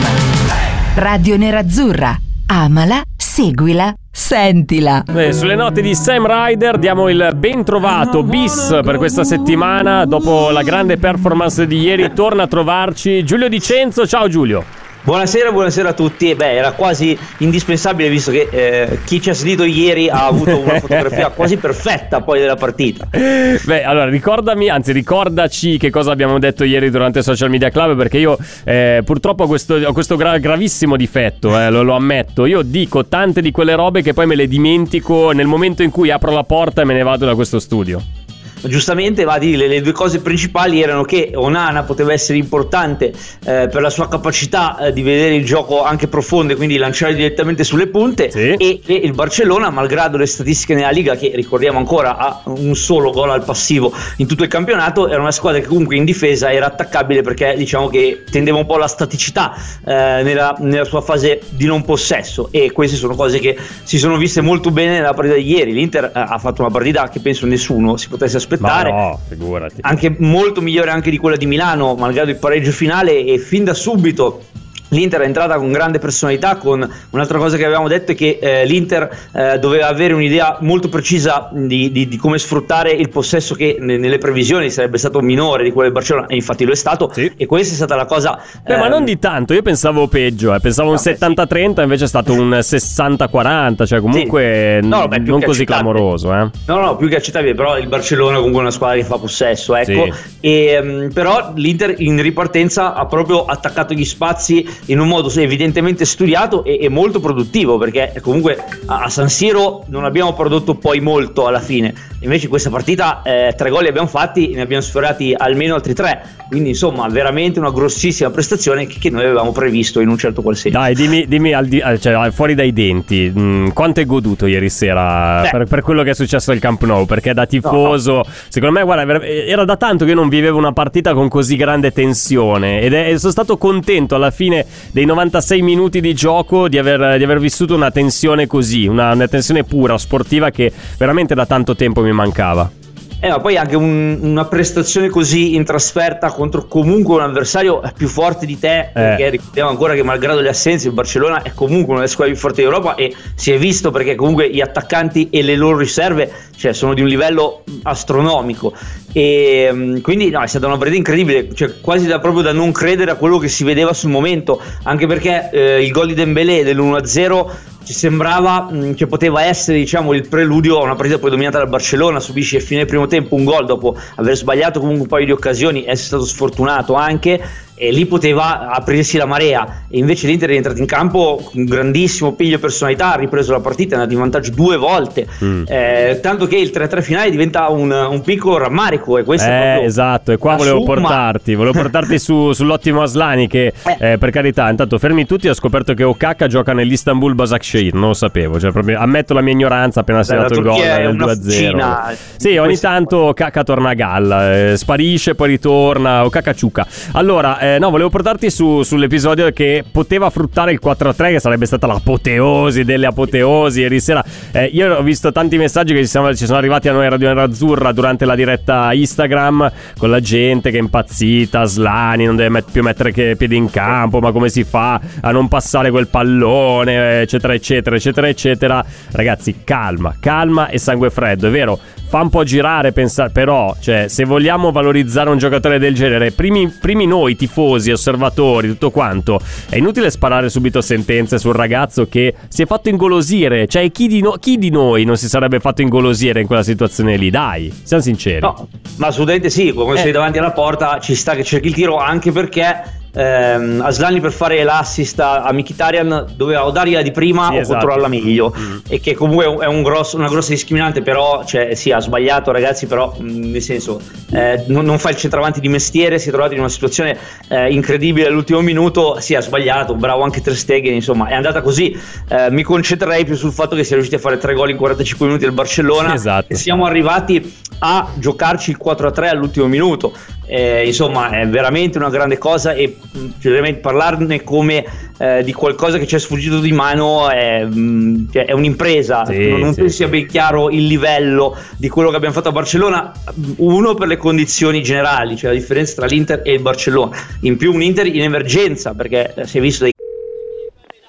[0.95, 2.17] Radio Nerazzurra.
[2.47, 5.03] Amala, seguila, sentila.
[5.09, 10.05] Beh, sulle note di Sam Ryder diamo il ben trovato bis per questa settimana.
[10.05, 14.07] Dopo la grande performance di ieri, torna a trovarci Giulio Dicenzo.
[14.07, 14.86] Ciao Giulio.
[15.07, 16.35] Buonasera, buonasera a tutti.
[16.35, 20.77] Beh, era quasi indispensabile visto che eh, chi ci ha sentito ieri ha avuto una
[20.83, 23.07] fotografia quasi perfetta poi della partita.
[23.09, 27.95] Beh, allora ricordami, anzi ricordaci che cosa abbiamo detto ieri durante il Social Media Club
[27.95, 32.45] perché io eh, purtroppo ho questo, ho questo gra- gravissimo difetto, eh, lo, lo ammetto.
[32.45, 36.11] Io dico tante di quelle robe che poi me le dimentico nel momento in cui
[36.11, 38.26] apro la porta e me ne vado da questo studio.
[38.67, 43.13] Giustamente va a dire le due cose principali erano che Onana poteva essere importante
[43.45, 47.15] eh, per la sua capacità eh, di vedere il gioco anche profondo e quindi lanciare
[47.15, 52.17] direttamente sulle punte e, e il Barcellona malgrado le statistiche nella Liga che ricordiamo ancora
[52.17, 55.95] ha un solo gol al passivo in tutto il campionato era una squadra che comunque
[55.95, 60.85] in difesa era attaccabile perché diciamo che tendeva un po' alla staticità eh, nella, nella
[60.85, 64.93] sua fase di non possesso e queste sono cose che si sono viste molto bene
[64.93, 65.73] nella partita di ieri.
[65.73, 69.75] l'Inter eh, ha fatto una partita che penso nessuno si potesse aspettare Ma no, figurati.
[69.81, 73.73] anche molto migliore anche di quella di Milano malgrado il pareggio finale e fin da
[73.73, 74.41] subito
[74.89, 78.65] L'Inter è entrata con grande personalità, con un'altra cosa che avevamo detto è che eh,
[78.65, 83.77] l'Inter eh, doveva avere un'idea molto precisa di, di- di come sfruttare il possesso che
[83.79, 87.11] ne- nelle previsioni sarebbe stato minore di quello del Barcellona e infatti lo è stato
[87.13, 88.39] e questa è stata la cosa...
[88.63, 90.59] Beh, ma ehm, non di tanto, io pensavo peggio, eh.
[90.59, 96.33] pensavo un 70-30, invece è stato un 60-40, cioè comunque No, vabbè, non così clamoroso.
[96.33, 96.49] Eh.
[96.65, 99.75] No, no, più che accettabile, però il Barcellona comunque è una squadra che fa possesso,
[99.75, 100.13] ecco.
[100.39, 106.05] E, ehm, però l'Inter in ripartenza ha proprio attaccato gli spazi in un modo evidentemente
[106.05, 110.99] studiato e, e molto produttivo, perché comunque a, a San Siro non abbiamo prodotto poi
[110.99, 111.93] molto alla fine.
[112.21, 115.93] Invece in questa partita eh, tre gol li abbiamo fatti, ne abbiamo sfiorati almeno altri
[115.93, 116.35] tre.
[116.47, 120.55] Quindi insomma, veramente una grossissima prestazione che, che noi avevamo previsto in un certo qual
[120.55, 120.77] senso.
[120.79, 125.47] Dai, dimmi, dimmi al di- cioè, fuori dai denti, mh, quanto hai goduto ieri sera
[125.51, 127.05] per, per quello che è successo al Camp Nou?
[127.05, 131.13] Perché da tifoso, secondo me, guarda, era da tanto che io non vivevo una partita
[131.13, 136.13] con così grande tensione ed è- sono stato contento alla fine dei 96 minuti di
[136.13, 140.71] gioco di aver, di aver vissuto una tensione così, una, una tensione pura, sportiva che
[140.97, 142.76] veramente da tanto tempo mi mancava.
[143.19, 148.07] Eh, ma poi anche un- una prestazione così in trasferta contro comunque un avversario più
[148.07, 152.01] forte di te, perché ricordiamo ancora che malgrado le assenze il Barcellona è comunque una
[152.01, 155.55] delle squadre più forti d'Europa e si è visto perché comunque gli attaccanti e le
[155.55, 158.73] loro riserve cioè, sono di un livello astronomico.
[159.13, 162.71] E mm, quindi no, è stata una partita incredibile, cioè, quasi da, proprio da non
[162.71, 166.63] credere a quello che si vedeva sul momento, anche perché eh, il gol di Dembélé
[166.63, 167.49] dell'1-0
[167.87, 171.69] ci sembrava mh, che poteva essere diciamo il preludio a una partita poi dominata dal
[171.69, 175.31] Barcellona subisce a fine primo tempo un gol dopo aver sbagliato comunque un paio di
[175.31, 177.41] occasioni essere stato sfortunato anche
[177.79, 182.33] e lì poteva aprirsi la marea e invece l'Inter è entrato in campo con grandissimo
[182.33, 185.63] piglio personalità ha ripreso la partita è andato in vantaggio due volte Mm.
[185.67, 189.61] eh, tanto che il 3-3 finale diventa un, un piccolo rammarico e questo è Eh,
[189.61, 190.93] proprio esatto, e qua volevo summa.
[190.95, 195.93] portarti, volevo portarti su- sull'ottimo Aslani che eh, per carità, intanto fermi tutti, ho scoperto
[195.93, 200.19] che Okaka gioca nell'Istanbul Basakshehir, non lo sapevo, cioè proprio ammetto la mia ignoranza appena
[200.19, 201.41] Beh, segnato la il gol è del una 2-0.
[201.43, 202.13] fucina.
[202.37, 206.87] Sì, ogni tanto Okaka torna a galla, eh, sparisce, poi ritorna, Okaka ciuca.
[207.13, 211.87] Allora, eh, no, volevo portarti su- sull'episodio che poteva fruttare il 4-3 che sarebbe stata
[211.87, 214.23] l'apoteosi delle apoteosi ieri sera.
[214.51, 217.09] Eh, io ho visto tanti messaggi che ci siamo- ci sono arrivati a noi a
[217.09, 222.49] Radio Nerazzurra durante la diretta Instagram con la gente che è impazzita, Slani non deve
[222.49, 226.07] met- più mettere che piedi in campo, ma come si fa a non passare quel
[226.07, 228.85] pallone, eccetera, eccetera, eccetera, eccetera.
[229.11, 231.79] Ragazzi, calma, calma e sangue freddo, è vero.
[232.09, 236.69] Fa un po' girare, pensa- però, cioè, se vogliamo valorizzare un giocatore del genere, primi,
[236.69, 242.61] primi noi, tifosi, osservatori, tutto quanto, è inutile sparare subito sentenze sul ragazzo che si
[242.61, 243.67] è fatto ingolosire.
[243.67, 247.17] Cioè, chi di, no- chi di noi non si sarebbe fatto ingolosire in quella situazione
[247.17, 247.29] lì?
[247.29, 248.39] Dai, siamo sinceri.
[248.39, 249.97] No, ma assolutamente sì, quando Eh.
[249.97, 254.31] sei davanti alla porta ci sta che cerchi il tiro anche perché ehm, Aslani per
[254.31, 257.71] fare l'assist a Mkhitaryan doveva o dargliela di prima Sì, o esatto.
[257.73, 258.53] controllarla meglio
[258.87, 262.85] e che comunque è un- grosso- una grossa discriminante però cioè, sì ha sbagliato ragazzi
[262.87, 263.99] però mh, nel senso
[264.31, 267.17] eh, non, non fa il centravanti di mestiere si è trovato in una situazione
[267.49, 271.95] eh, incredibile all'ultimo minuto sì ha sbagliato bravo anche Ter Stegen insomma è andata così
[272.29, 274.77] Eh, mi concentrerei più sul fatto che si è riusciti a fare tre gol in
[274.77, 276.51] 45 minuti del Barcellona Esatto.
[276.51, 280.11] e siamo arrivati a giocarci il 4-3 all'ultimo minuto.
[280.49, 282.97] Eh, insomma, è veramente una grande cosa e
[283.41, 284.85] veramente parlarne come
[285.17, 289.25] eh, di qualcosa che ci è sfuggito di mano è, mh, cioè, è un'impresa.
[289.25, 292.47] Sì, non non sì, penso sia ben chiaro il livello di quello che abbiamo fatto
[292.49, 293.11] a Barcellona.
[293.57, 297.17] Uno per le condizioni generali, cioè la differenza tra l'Inter e il Barcellona.
[297.41, 299.91] In più un Inter in emergenza perché eh, si è visto dei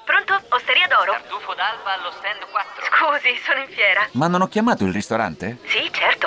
[0.05, 0.35] Pronto?
[0.48, 1.12] Osteria d'oro?
[1.12, 2.85] Tartufo d'alba allo stand 4.
[2.90, 4.09] Scusi, sono in fiera.
[4.12, 5.59] Ma non ho chiamato il ristorante?
[5.64, 6.27] Sì, certo.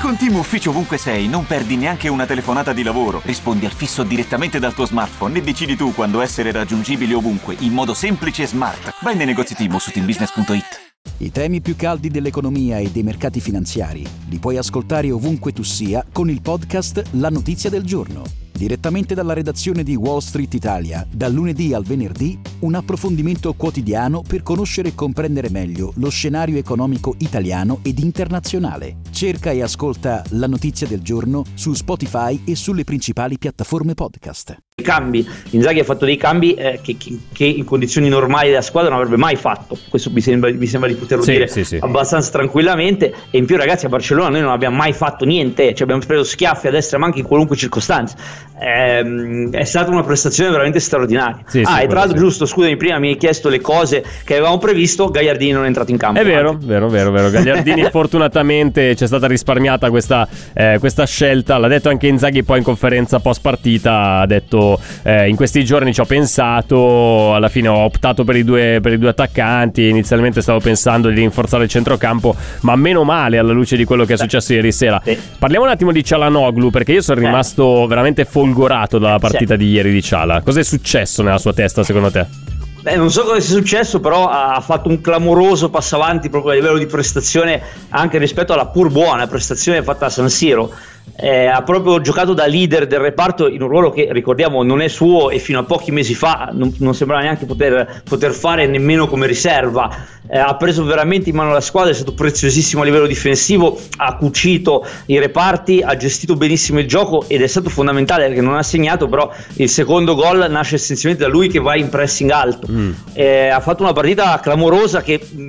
[0.00, 3.20] Con Team Ufficio ovunque sei, non perdi neanche una telefonata di lavoro.
[3.22, 7.74] Rispondi al fisso direttamente dal tuo smartphone e decidi tu quando essere raggiungibile ovunque, in
[7.74, 8.94] modo semplice e smart.
[9.02, 10.88] Vai nei negozi Team su teambusiness.it.
[11.18, 16.02] I temi più caldi dell'economia e dei mercati finanziari li puoi ascoltare ovunque tu sia
[16.10, 18.22] con il podcast La Notizia del Giorno.
[18.52, 24.42] Direttamente dalla redazione di Wall Street Italia, dal lunedì al venerdì, un approfondimento quotidiano per
[24.42, 28.96] conoscere e comprendere meglio lo scenario economico italiano ed internazionale.
[29.20, 34.56] Cerca e ascolta La Notizia del Giorno su Spotify e sulle principali piattaforme podcast.
[34.80, 35.28] cambi.
[35.50, 39.00] Inzaghi ha fatto dei cambi eh, che, che- che in condizioni normali della squadra non
[39.00, 39.76] avrebbe mai fatto.
[39.90, 41.76] Questo mi sembra, mi sembra di poterlo Sì, dire sì, sì.
[41.78, 43.12] abbastanza tranquillamente.
[43.30, 46.24] E in più, ragazzi, a Barcellona noi non abbiamo mai fatto niente, cioè abbiamo preso
[46.24, 48.16] schiaffi a destra, ma anche in qualunque circostanza.
[48.58, 51.42] Ehm, è stata una prestazione veramente straordinaria.
[51.46, 52.22] Sì, sì, ah, e tra l'altro, sì.
[52.22, 55.08] giusto, scusami, prima mi hai chiesto le cose che avevamo previsto.
[55.10, 56.20] Gagliardini non è entrato in campo.
[56.20, 57.28] È vero, vero, vero, vero.
[57.28, 61.58] Gagliardini fortunatamente c'è stata risparmiata questa, eh, questa scelta.
[61.58, 64.18] L'ha detto anche Inzaghi poi in conferenza post partita.
[64.20, 68.44] Ha detto eh, in questi giorni ci ho pensato, alla fine ho optato per i,
[68.44, 69.88] due, per i due attaccanti.
[69.88, 74.14] Inizialmente stavo pensando di rinforzare il centrocampo, ma meno male alla luce di quello che
[74.14, 75.02] è successo ieri sera.
[75.38, 79.92] Parliamo un attimo di Cialanoglu perché io sono rimasto veramente folgorato dalla partita di ieri
[79.92, 80.40] di Ciala.
[80.42, 82.49] Cos'è successo nella sua testa secondo te?
[82.82, 86.54] Beh, non so cosa sia successo, però ha fatto un clamoroso passo avanti proprio a
[86.54, 90.72] livello di prestazione, anche rispetto alla pur buona prestazione fatta a San Siro.
[91.16, 94.88] Eh, ha proprio giocato da leader del reparto in un ruolo che ricordiamo non è
[94.88, 99.06] suo e fino a pochi mesi fa non, non sembrava neanche poter, poter fare nemmeno
[99.06, 99.90] come riserva.
[100.30, 104.16] Eh, ha preso veramente in mano la squadra, è stato preziosissimo a livello difensivo, ha
[104.16, 108.62] cucito i reparti, ha gestito benissimo il gioco ed è stato fondamentale perché non ha
[108.62, 112.66] segnato, però il secondo gol nasce essenzialmente da lui che va in pressing alto.
[113.12, 115.48] Eh, ha fatto una partita clamorosa che mh,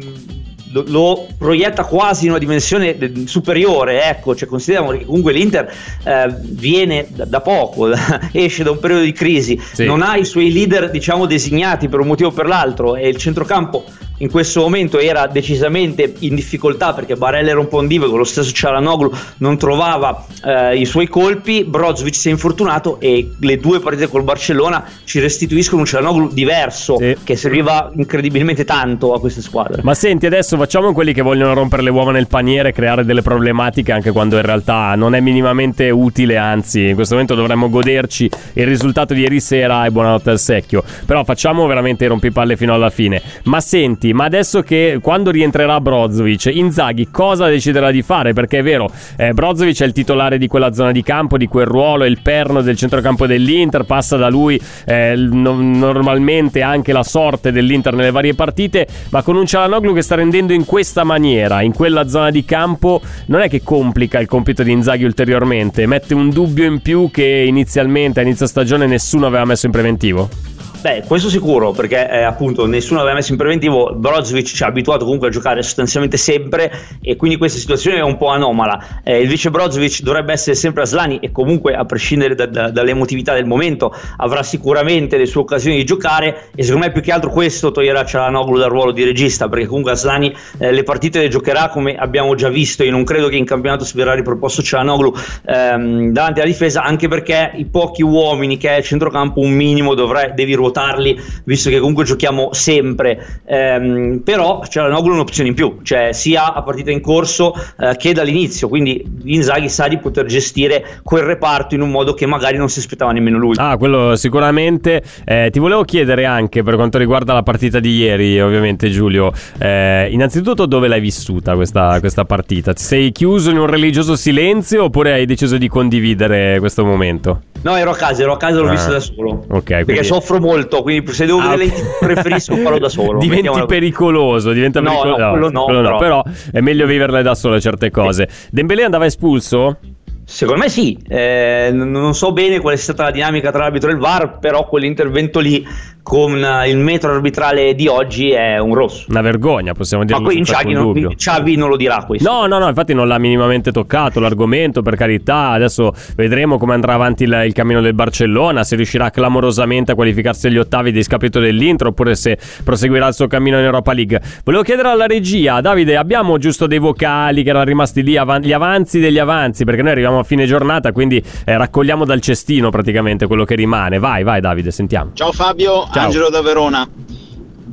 [0.73, 5.71] lo, lo proietta quasi in una dimensione de- superiore, ecco, cioè consideriamo che comunque l'Inter
[6.03, 9.85] eh, viene da, da poco, da- esce da un periodo di crisi, Sì.
[9.85, 13.17] non ha i suoi leader diciamo designati per un motivo o per l'altro e il
[13.17, 13.83] centrocampo
[14.21, 18.51] in questo momento era decisamente in difficoltà perché Barella era un po' ondivago, lo stesso
[18.51, 24.07] Cialanoglu non trovava eh, i suoi colpi, Brozovic si è infortunato e le due partite
[24.07, 29.81] col Barcellona ci restituiscono un Cialanoglu diverso che serviva incredibilmente tanto a queste squadre.
[29.83, 33.21] Ma senti, adesso facciamo quelli che vogliono rompere le uova nel paniere e creare delle
[33.21, 38.29] problematiche anche quando in realtà non è minimamente utile, anzi, in questo momento dovremmo goderci
[38.53, 40.83] il risultato di ieri sera e buonanotte al secchio.
[41.05, 43.21] Però facciamo veramente i rompipalle fino alla fine.
[43.43, 48.33] Ma senti, ma adesso che quando rientrerà Brozovic, Inzaghi cosa deciderà di fare?
[48.33, 51.65] Perché è vero, eh, Brozovic è il titolare di quella zona di campo, di quel
[51.65, 57.03] ruolo, è il perno del centrocampo dell'Inter, passa da lui eh, no- normalmente anche la
[57.03, 61.61] sorte dell'Inter nelle varie partite, ma con un Cialanoglu che sta rendendo in questa maniera,
[61.61, 66.13] in quella zona di campo, non è che complica il compito di Inzaghi ulteriormente, mette
[66.13, 70.50] un dubbio in più che inizialmente a inizio stagione nessuno aveva messo in preventivo?
[70.81, 73.93] Beh, questo sicuro, perché eh, appunto nessuno aveva messo in preventivo.
[73.93, 76.71] Brozovic ci ha abituato comunque a giocare sostanzialmente sempre
[77.03, 79.01] e quindi questa situazione è un po' anomala.
[79.03, 83.35] Eh, il vice Brozovic dovrebbe essere sempre Aslani e comunque a prescindere da- da- dall'emotività
[83.35, 87.29] del momento avrà sicuramente le sue occasioni di giocare e secondo me più che altro
[87.29, 91.69] questo toglierà Cialanoglu dal ruolo di regista perché comunque Aslani eh, le partite le giocherà
[91.69, 92.83] come abbiamo già visto.
[92.83, 95.13] Io non credo che in campionato si verrà riproposto Cialanoglu
[95.45, 100.33] ehm, davanti alla difesa anche perché i pochi uomini che è centrocampo un minimo dovrai,
[100.33, 106.11] devi ruotarli visto che comunque giochiamo sempre Ehm, però Cialanoglu è un'opzione in più cioè
[106.13, 111.23] sia a partita in corso eh, che dall'inizio quindi Inzaghi sa di poter gestire quel
[111.23, 115.03] reparto in un modo che magari non si aspettava nemmeno lui Ah, quello sicuramente.
[115.25, 119.31] Eh, ti volevo chiedere anche per quanto riguarda la partita di ieri, ovviamente, Giulio.
[119.59, 122.73] eh, innanzitutto, dove l'hai vissuta questa, questa partita?
[122.73, 127.41] Ti sei chiuso in un religioso silenzio oppure hai deciso di condividere questo momento?
[127.63, 128.71] no ero a casa ero a casa l'ho Ah.
[128.71, 132.01] visto da solo Ok, perché quindi soffro molto quindi se devo Ah, vedere ok.
[132.01, 134.51] le preferisco farlo da solo diventi mettiamola pericoloso.
[134.51, 135.49] Diventa No, pericoloso.
[135.49, 135.97] no, quello no, però.
[135.97, 138.27] però è meglio viverle da solo certe cose.
[138.49, 139.77] Dembélé andava espulso?
[140.23, 143.93] Secondo me sì, Eh, non so bene qual è stata la dinamica tra l'arbitro e
[143.93, 145.65] il VAR, però quell'intervento lì
[146.03, 149.05] con eh, il metro arbitrale di oggi è un rosso.
[149.09, 151.15] Una vergogna, possiamo Ma dirlo qui alcun non.
[151.15, 152.29] Xavi non lo dirà questo.
[152.29, 155.49] No, no, no, infatti non l'ha minimamente toccato l'argomento, per carità.
[155.49, 160.47] Adesso vedremo come andrà avanti il, il cammino del Barcellona, se riuscirà clamorosamente a qualificarsi
[160.47, 164.21] agli ottavi di scapito dell'Inter oppure se proseguirà il suo cammino in Europa League.
[164.43, 168.53] Volevo chiedere alla regia, Davide, abbiamo giusto dei vocali che erano rimasti lì, avan- gli
[168.53, 173.27] avanzi degli avanzi, perché noi arriviamo a fine giornata, quindi eh, raccogliamo dal cestino praticamente
[173.27, 173.99] quello che rimane.
[173.99, 175.11] Vai, vai Davide, sentiamo.
[175.13, 176.05] Ciao Fabio, Ciao.
[176.05, 176.89] Angelo da Verona.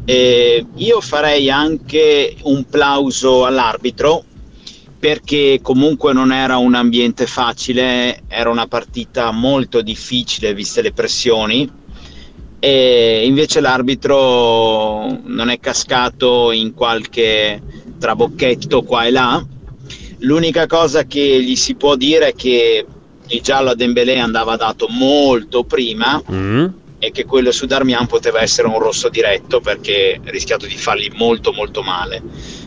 [0.05, 4.25] Eh, io farei anche un plauso all'arbitro
[4.99, 11.71] perché comunque non era un ambiente facile, era una partita molto difficile viste le pressioni
[12.59, 17.63] e invece l'arbitro non è cascato in qualche
[18.01, 19.47] trabocchetto qua e là.
[20.21, 22.85] L'unica cosa che gli si può dire è che
[23.29, 26.67] il giallo a Dembélé andava dato molto prima Mm.
[26.99, 31.11] E che quello su Darmian poteva essere un rosso diretto perché ha rischiato di fargli
[31.15, 32.23] molto molto male.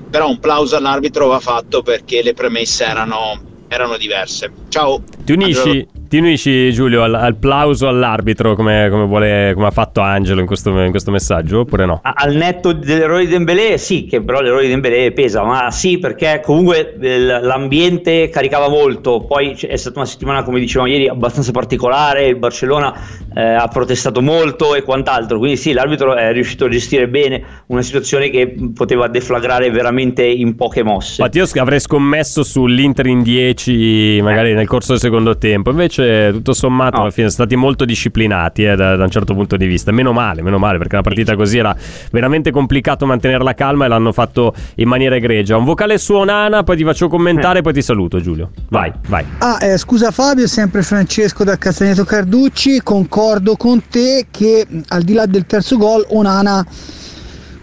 [0.10, 4.52] Però un plauso all'arbitro va fatto perché le premesse erano, erano diverse.
[4.70, 5.04] Ciao.
[5.24, 9.72] Ti unisci, Angelo- Ti unisci Giulio al, al plauso all'arbitro come, come vuole, come ha
[9.72, 12.02] fatto Angelo in questo, in questo messaggio oppure no?
[12.04, 16.00] A- Al netto dell'errore di Dembélé, sì, che però l'errore di Dembélé pesa, ma sì,
[16.00, 19.24] perché comunque il- l'ambiente caricava molto.
[19.26, 22.26] Poi è stata una settimana, come dicevamo ieri, abbastanza particolare.
[22.26, 22.94] Il Barcellona
[23.34, 25.38] eh, ha protestato molto e quant'altro.
[25.38, 30.58] Quindi sì, l'arbitro è riuscito a gestire bene una situazione che poteva deflagrare veramente in
[30.58, 31.22] poche mosse.
[31.22, 36.00] Infatti io avrei scommesso sull'Inter in 10 magari nel corso del secondo tempo, invece
[36.32, 39.66] tutto sommato alla fine sono stati molto disciplinati eh, da, da un certo punto di
[39.66, 41.76] vista, meno male, meno male perché una partita così era
[42.12, 45.58] veramente complicato mantenere la calma e l'hanno fatto in maniera egregia.
[45.58, 48.52] Un vocale su Onana, poi ti faccio commentare, poi ti saluto Giulio.
[48.70, 49.26] Vai, vai.
[49.40, 55.04] Ah, eh, scusa Fabio, sempre Francesco da Castagneto Carducci, concordo con te che mh, al
[55.04, 56.66] di là del terzo gol Onana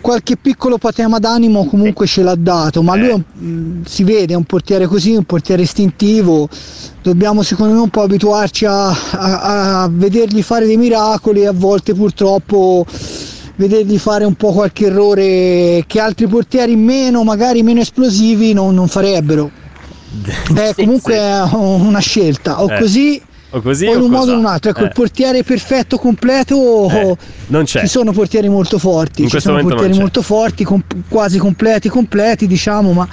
[0.00, 4.44] qualche piccolo patema d'animo comunque ce l'ha dato, ma lui mh, si vede, è un
[4.44, 6.48] portiere così, un portiere istintivo,
[7.02, 11.52] dobbiamo secondo me un po' abituarci a, a- a vedergli fare dei miracoli e a
[11.52, 12.84] volte purtroppo
[13.56, 18.88] vedergli fare un po' qualche errore che altri portieri meno, magari meno esplosivi non, non
[18.88, 19.50] farebbero.
[20.54, 22.78] È comunque è una scelta, o Eh.
[22.78, 24.70] così O così o in un modo o in un altro.
[24.70, 24.84] Ecco, Eh.
[24.84, 27.80] il portiere perfetto, completo, Eh, non c'è.
[27.80, 32.46] ci sono portieri molto forti, In ci sono portieri molto forti, com- quasi completi, completi,
[32.46, 33.08] diciamo, ma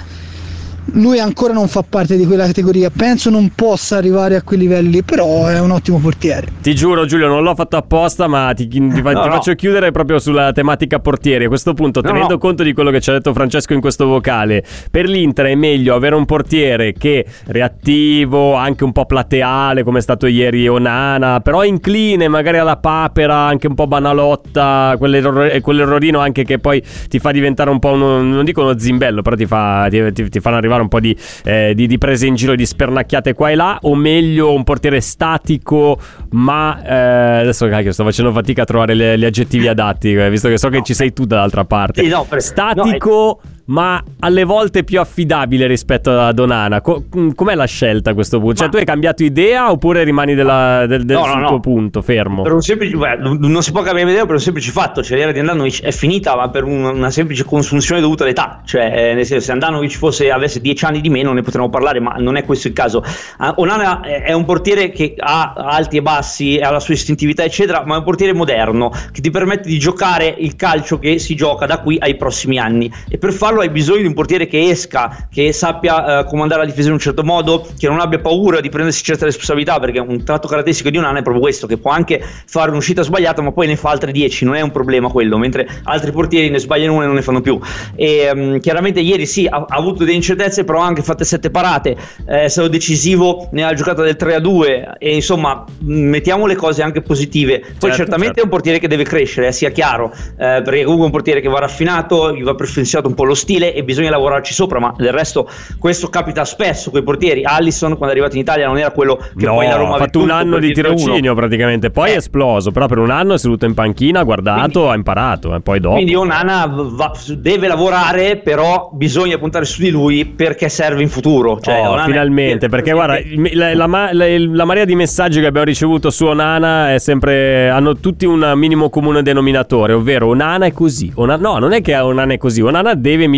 [0.92, 2.90] lui ancora non fa parte di quella categoria.
[2.90, 6.46] Penso non possa arrivare a quei livelli però è un ottimo portiere.
[6.62, 9.12] Ti giuro Giulio, non l'ho fatto apposta, ma ti, ti No, ti no.
[9.30, 11.44] faccio chiudere proprio sulla tematica portieri.
[11.44, 12.38] A questo punto, No, tenendo no.
[12.38, 15.94] conto di quello che ci ha detto Francesco in questo vocale, per l'Inter è meglio
[15.94, 21.64] avere un portiere che reattivo, anche un po' plateale, come è stato ieri Onana, però
[21.64, 27.30] incline magari alla papera, anche un po' banalotta, quell'errore- quell'errorino anche che poi ti fa
[27.32, 30.56] diventare un po' uno, non dico uno zimbello, però ti, fa, ti, ti- ti fanno
[30.56, 33.78] arrivare un po' di, eh, di- di prese in giro, di spernacchiate qua e là,
[33.82, 35.98] o meglio un portiere statico,
[36.30, 40.48] ma eh, adesso cacchio, sto facendo fatica a trovare le- gli aggettivi adatti, eh, visto
[40.48, 42.02] che so che ci sei tu dall'altra parte.
[42.02, 46.80] Sì, no, per- Statico, ma alle volte più affidabile rispetto ad Onana.
[46.80, 48.56] Co- mm, com'è la scelta a questo punto?
[48.56, 51.48] Cioè, tu hai cambiato idea oppure rimani della- del, del No, no, no.
[51.48, 52.44] tuo punto, fermo?
[52.60, 55.82] Semplice, beh, non si può cambiare idea per un semplice fatto, cioè l'era di Andanovic
[55.82, 58.62] è finita, ma per un- una semplice consunzione dovuta all'età.
[58.64, 62.00] Cioè, eh, nel senso, se Andanovic fosse, avesse 10 anni di meno ne potremmo parlare,
[62.00, 63.02] ma non è questo il caso.
[63.38, 67.42] Ah, Onana è, è un portiere che ha alti e bassi, ha la sua istintività,
[67.44, 71.34] eccetera, ma è un portiere moderno che ti permette di giocare il calcio che si
[71.34, 72.90] gioca da qui ai prossimi anni.
[73.08, 76.66] E per farlo hai bisogno di un portiere che esca, che sappia eh, comandare la
[76.66, 80.22] difesa in un certo modo, che non abbia paura di prendersi certe responsabilità, perché un
[80.24, 83.66] tratto caratteristico di Onana è proprio questo, che può anche fare un'uscita sbagliata, ma poi
[83.66, 87.04] ne fa altre 10, non è un problema quello, mentre altri portieri ne sbagliano una
[87.04, 87.58] e non ne fanno più.
[87.94, 91.50] E ehm, chiaramente ieri sì, ha, ha avuto delle incertezze, però ha anche fatte sette
[91.50, 96.82] parate, eh, è stato decisivo nella giocata del 3-2 e insomma mh, mettiamo le cose
[96.82, 97.60] anche positive.
[97.78, 98.40] Poi Certo, certamente certo.
[98.40, 101.40] è un portiere che deve crescere, eh, sia chiaro, eh, perché comunque è un portiere
[101.40, 104.92] che va raffinato, gli va perfezionato un po' lo stile e bisogna lavorarci sopra, ma
[104.96, 107.42] del resto questo capita spesso con i portieri.
[107.44, 109.98] Allison quando è arrivato in Italia non era quello che No, poi la Roma ha
[109.98, 113.64] fatto un anno di tirocinio praticamente, poi è esploso, però per un anno è seduto
[113.66, 115.94] in panchina, ha guardato, ha imparato, e poi dopo...
[115.94, 121.60] Quindi Onana va- deve lavorare, però bisogna puntare su di lui perché serve in futuro.
[121.60, 123.18] Cioè, Oh, Onana è- finalmente, perché guarda,
[123.52, 127.68] la, la la- la marea di messaggi che abbiamo ricevuto su Onana è sempre.
[127.70, 131.12] hanno tutti un minimo comune denominatore, ovvero Onana è così.
[131.14, 133.35] Ona- no, non è che Onana è così, Onana deve migliorare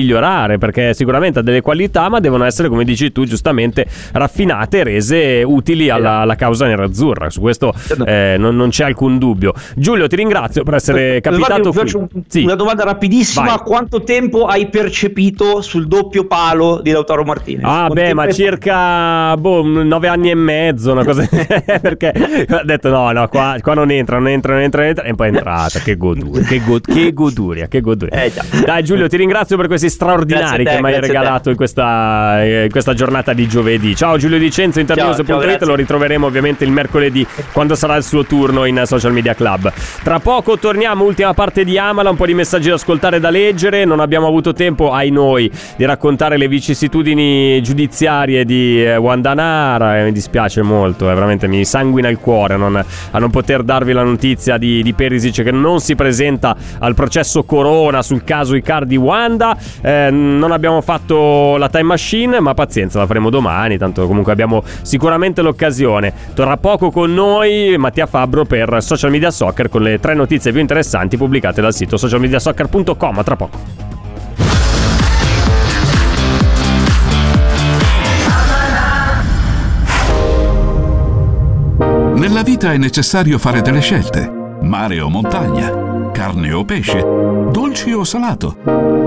[0.58, 5.42] perché sicuramente ha delle qualità, ma devono essere, come dici tu, giustamente raffinate e rese
[5.44, 7.30] utili alla, alla causa nerazzurra.
[7.30, 7.72] Su questo
[8.06, 9.52] eh, non, non c'è alcun dubbio.
[9.76, 12.00] Giulio, ti ringrazio per essere capitato Guardi, qui.
[12.00, 12.42] un- Sì.
[12.44, 13.58] una domanda rapidissima: Vai.
[13.64, 17.64] quanto tempo hai percepito sul doppio palo di Lautaro Martinez?
[17.64, 21.26] Ah, Quanto beh, ma hai- circa boh, nove anni e mezzo, una cosa
[21.80, 22.12] perché
[22.50, 25.14] ho detto no, no, qua, qua non entra, non entra, non entra, non entra, e
[25.14, 25.78] poi è entrata.
[25.80, 28.22] Che goduria, che, go- che goduria, che goduria.
[28.24, 28.32] Eh.
[28.64, 32.64] Dai, Giulio, ti ringrazio per questi straordinari te, che mi hai regalato in questa, eh,
[32.64, 33.94] in questa giornata di giovedì.
[33.94, 35.62] Ciao, Giulio ciao, internews.it.
[35.62, 39.72] Lo ritroveremo ovviamente il mercoledì quando sarà il suo turno in Social Media Club.
[40.02, 43.30] Tra poco torniamo, ultima parte di Amala, un po' di messaggi da ascoltare e da
[43.30, 43.84] leggere.
[43.84, 49.98] Non abbiamo avuto tempo, ai noi, di raccontare le vicissitudini giudiziarie di eh, Wandanara.
[49.98, 53.62] E mi dispiace molto, eh, veramente mi sanguina il cuore a non, a non poter
[53.62, 58.54] darvi la notizia di, di Perisic che non si presenta al processo Corona sul caso
[58.54, 59.56] Icardi Wanda.
[59.80, 63.78] Eh, non abbiamo fatto la time machine, ma pazienza, la faremo domani.
[63.78, 66.12] Tanto comunque abbiamo sicuramente l'occasione.
[66.34, 70.60] Torna poco con noi Mattia Fabbro per Social Media Soccer con le tre notizie più
[70.60, 73.18] interessanti pubblicate dal sito socialmediasoccer.com.
[73.18, 73.86] A tra poco.
[82.18, 84.30] Nella vita è necessario fare delle scelte.
[84.60, 85.87] Mare o montagna,
[86.18, 88.56] carne o pesce, dolci o salato,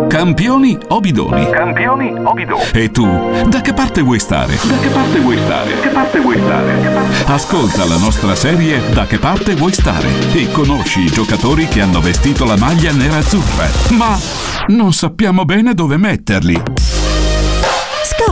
[0.07, 1.49] campioni o bidoni.
[1.49, 2.61] Campioni o bidoni?
[2.71, 3.05] E tu,
[3.49, 4.53] da che parte vuoi stare?
[4.53, 5.79] Da che parte vuoi stare?
[5.81, 7.25] Che parte vuoi stare?
[7.25, 11.99] Ascolta la nostra serie Da che parte vuoi stare e conosci i giocatori che hanno
[11.99, 13.67] vestito la maglia nera-azzurra,
[13.97, 14.17] ma
[14.67, 16.90] non sappiamo bene dove metterli.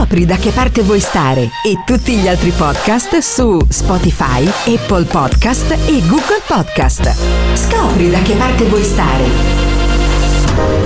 [0.00, 5.72] Scopri da che parte vuoi stare e tutti gli altri podcast su Spotify, Apple Podcast
[5.72, 7.54] e Google Podcast.
[7.54, 9.24] Scopri da che parte vuoi stare.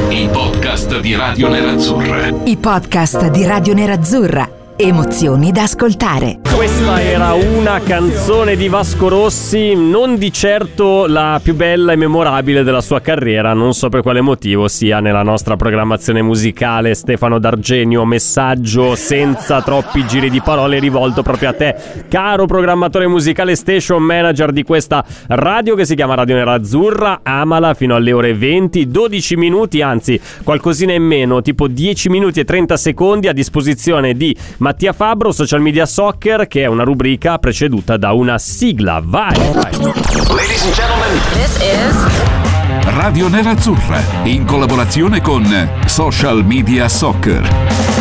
[0.08, 2.26] I podcast di Radio Nerazzurra.
[2.42, 4.53] I podcast di Radio Nerazzurra.
[4.76, 6.40] Emozioni da ascoltare.
[6.52, 12.64] Questa era una canzone di Vasco Rossi, non di certo la più bella e memorabile
[12.64, 16.94] della sua carriera, non so per quale motivo sia nella nostra programmazione musicale.
[16.94, 21.76] Stefano D'Argenio, messaggio senza troppi giri di parole rivolto proprio a te,
[22.08, 27.94] caro programmatore musicale station manager di questa radio che si chiama Radio Nerazzurra, amala fino
[27.94, 33.28] alle ore 20, 12 minuti, anzi qualcosina in meno, tipo 10 minuti e 30 secondi
[33.28, 38.38] a disposizione di Mattia Fabro, Social Media Soccer, che è una rubrica preceduta da una
[38.38, 38.98] sigla.
[39.04, 39.36] Vai!
[39.36, 45.44] Ladies and gentlemen, This is Radio Nerazzurra, in collaborazione con
[45.84, 47.93] Social Media Soccer.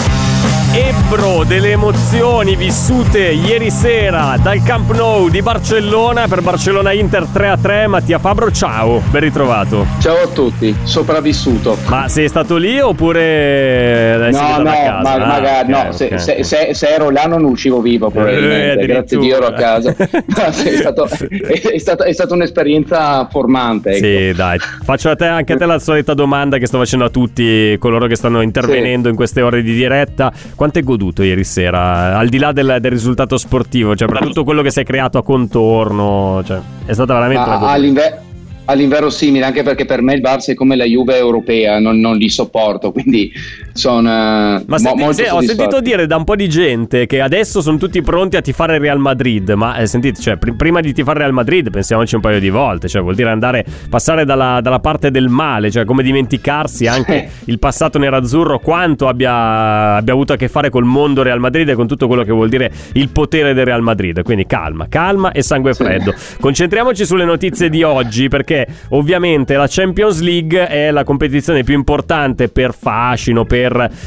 [0.76, 7.48] Ebbro delle emozioni vissute ieri sera dal Camp Nou di Barcellona per Barcellona Inter 3
[7.50, 7.86] a 3.
[7.88, 9.86] Mattia Fabro, ciao, ben ritrovato.
[10.00, 11.78] Ciao a tutti, sopravvissuto.
[11.90, 15.00] Ma sei stato lì oppure l'hai No, no, casa?
[15.04, 16.20] ma, Ah, magari, ok, no, se, ok.
[16.20, 19.54] se- se- se ero là non uscivo vivo Eh, probabilmente, grazie a Dio ero a
[19.54, 19.94] casa.
[20.26, 23.92] No, sì, è, stato- è- è stata, è stata un'esperienza formante.
[23.92, 24.06] ecco.
[24.06, 24.58] Sì, dai.
[24.84, 28.08] Faccio a te, anche a te la solita domanda che sto facendo a tutti coloro
[28.08, 30.32] che stanno intervenendo in queste ore di diretta.
[30.64, 32.18] Quanto hai goduto ieri sera?
[32.18, 35.18] Al di là del, del risultato sportivo, cioè per tutto quello che si è creato
[35.18, 37.74] a contorno, cioè, è stata veramente una A- goduria.
[37.76, 38.22] all'inver-
[38.64, 42.30] all'inverosimile, anche perché per me il Barça è come la Juve europea, non, non li
[42.30, 43.30] sopporto, quindi
[43.74, 45.46] sono eh, Ma mo- senti- molto se- ho soddisfatto.
[45.62, 48.82] sentito dire da un po' di gente che adesso sono tutti pronti a tifare il
[48.82, 49.50] Real Madrid.
[49.52, 52.50] Ma eh, sentite, cioè, pr- prima di tifare il Real Madrid, pensiamoci un paio di
[52.50, 52.88] volte.
[52.88, 57.58] Cioè, vuol dire andare, passare dalla, dalla parte del male, cioè come dimenticarsi anche il
[57.60, 61.88] passato nerazzurro, quanto abbia, abbia avuto a che fare col mondo Real Madrid e con
[61.88, 64.22] tutto quello che vuol dire il potere del Real Madrid.
[64.22, 66.14] Quindi calma, calma e sangue freddo.
[66.40, 72.50] Concentriamoci sulle notizie di oggi, perché ovviamente la Champions League è la competizione più importante
[72.50, 73.63] per fascino, per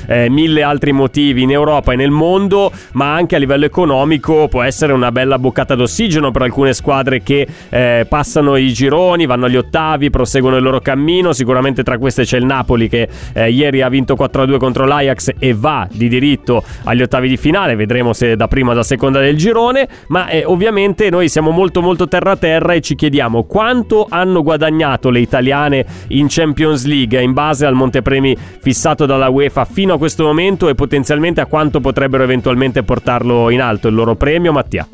[0.07, 4.62] eh, mille altri motivi in Europa e nel mondo, ma anche a livello economico può
[4.62, 9.57] essere una bella boccata d'ossigeno per alcune squadre che eh, passano i gironi, vanno agli
[9.57, 11.32] ottavi, proseguono il loro cammino.
[11.32, 15.54] Sicuramente tra queste c'è il Napoli che eh, ieri ha vinto 4-2 contro l'Ajax e
[15.54, 17.76] va di diritto agli ottavi di finale.
[17.76, 19.88] Vedremo se da prima o da seconda del girone.
[20.09, 24.42] Ma eh, ovviamente noi siamo molto molto terra a terra e ci chiediamo quanto hanno
[24.42, 29.99] guadagnato le italiane in Champions League in base al montepremi fissato dalla UEFA fino a
[29.99, 34.86] questo momento e potenzialmente a quanto potrebbero eventualmente portarlo in alto il loro premio, Mattia.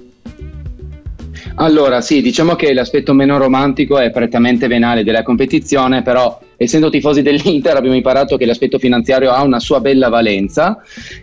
[1.57, 7.21] Allora, sì, diciamo che l'aspetto meno romantico è prettamente venale della competizione, però essendo tifosi
[7.21, 10.79] dell'Inter abbiamo imparato che l'aspetto finanziario ha una sua bella valenza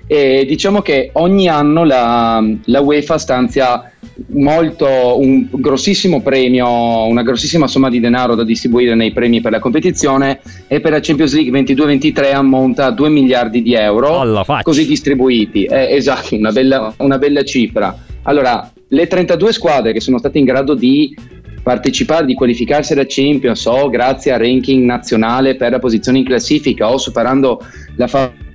[0.05, 3.91] e diciamo che ogni anno la, la UEFA stanzia
[4.27, 9.59] molto un grossissimo premio, una grossissima somma di denaro da distribuire nei premi per la
[9.59, 15.65] competizione e per la Champions League 22-23 ammonta a 2 miliardi di euro così distribuiti.
[15.65, 17.95] Eh, esatto, una bella, una bella cifra.
[18.23, 21.15] Allora, le 32 squadre che sono state in grado di
[21.61, 26.89] partecipare, di qualificarsi alla Champions o grazie al ranking nazionale per la posizione in classifica
[26.89, 27.61] o superando
[27.95, 28.47] la fase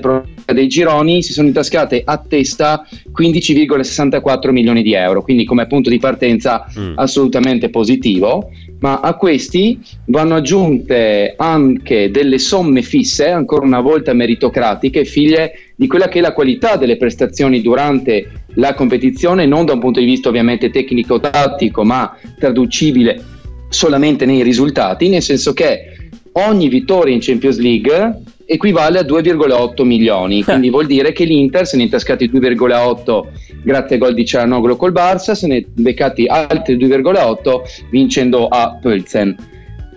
[0.00, 2.86] pro dei gironi si sono intascate a testa
[3.18, 8.50] 15,64 milioni di euro, quindi come punto di partenza assolutamente positivo,
[8.80, 15.86] ma a questi vanno aggiunte anche delle somme fisse, ancora una volta meritocratiche, figlie di
[15.86, 20.06] quella che è la qualità delle prestazioni durante la competizione, non da un punto di
[20.06, 23.22] vista ovviamente tecnico-tattico, ma traducibile
[23.68, 30.42] solamente nei risultati, nel senso che ogni vittoria in Champions League equivale a 2,8 milioni,
[30.42, 33.26] quindi vuol dire che l'Inter se ne è intascati 2,8
[33.62, 38.78] grazie al gol di Cianoglu col Barça, se ne è beccati altri 2,8 vincendo a
[38.80, 39.50] Pölzen.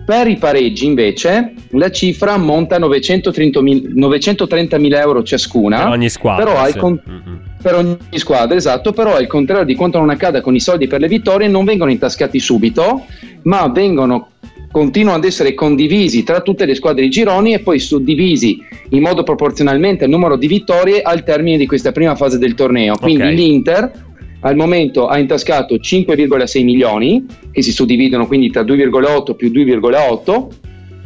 [0.06, 6.44] Per i pareggi invece la cifra ammonta a 930.000 mila euro ciascuna, Per ogni squadra,
[6.44, 6.78] però sì.
[6.78, 7.02] con-
[7.60, 11.00] per ogni squadra, esatto, però al contrario di quanto non accada con i soldi per
[11.00, 13.06] le vittorie non vengono intascati subito,
[13.42, 14.28] ma vengono
[14.70, 18.58] continuano ad essere condivisi tra tutte le squadre di gironi e poi suddivisi
[18.90, 22.96] in modo proporzionalmente al numero di vittorie al termine di questa prima fase del torneo.
[22.96, 23.32] Quindi Ok.
[23.32, 24.04] l'Inter
[24.40, 30.46] al momento ha intascato 5,6 milioni, che si suddividono quindi tra 2,8 più 2,8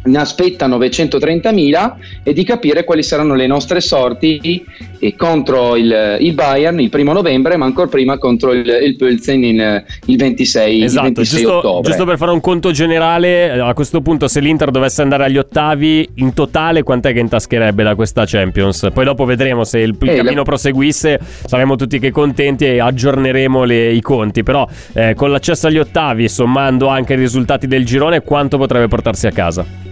[0.03, 1.93] ne aspetta 930.000
[2.23, 4.65] e di capire quali saranno le nostre sorti
[4.99, 9.43] eh, contro il, il Bayern il primo novembre, ma ancora prima contro il, il Pölzen
[9.45, 11.91] in, il 26, il Esatto, 26 giusto, ottobre.
[11.91, 16.09] giusto per fare un conto generale, a questo punto se l'Inter dovesse andare agli ottavi,
[16.15, 18.89] in totale quant'è che intascherebbe da questa Champions?
[18.93, 22.81] Poi dopo vedremo se il, il Eh, la- cammino proseguisse, saremo tutti che contenti e
[22.81, 27.85] aggiorneremo le- i conti, però eh, con l'accesso agli ottavi, sommando anche i risultati del
[27.85, 29.89] girone, quanto potrebbe portarsi a casa?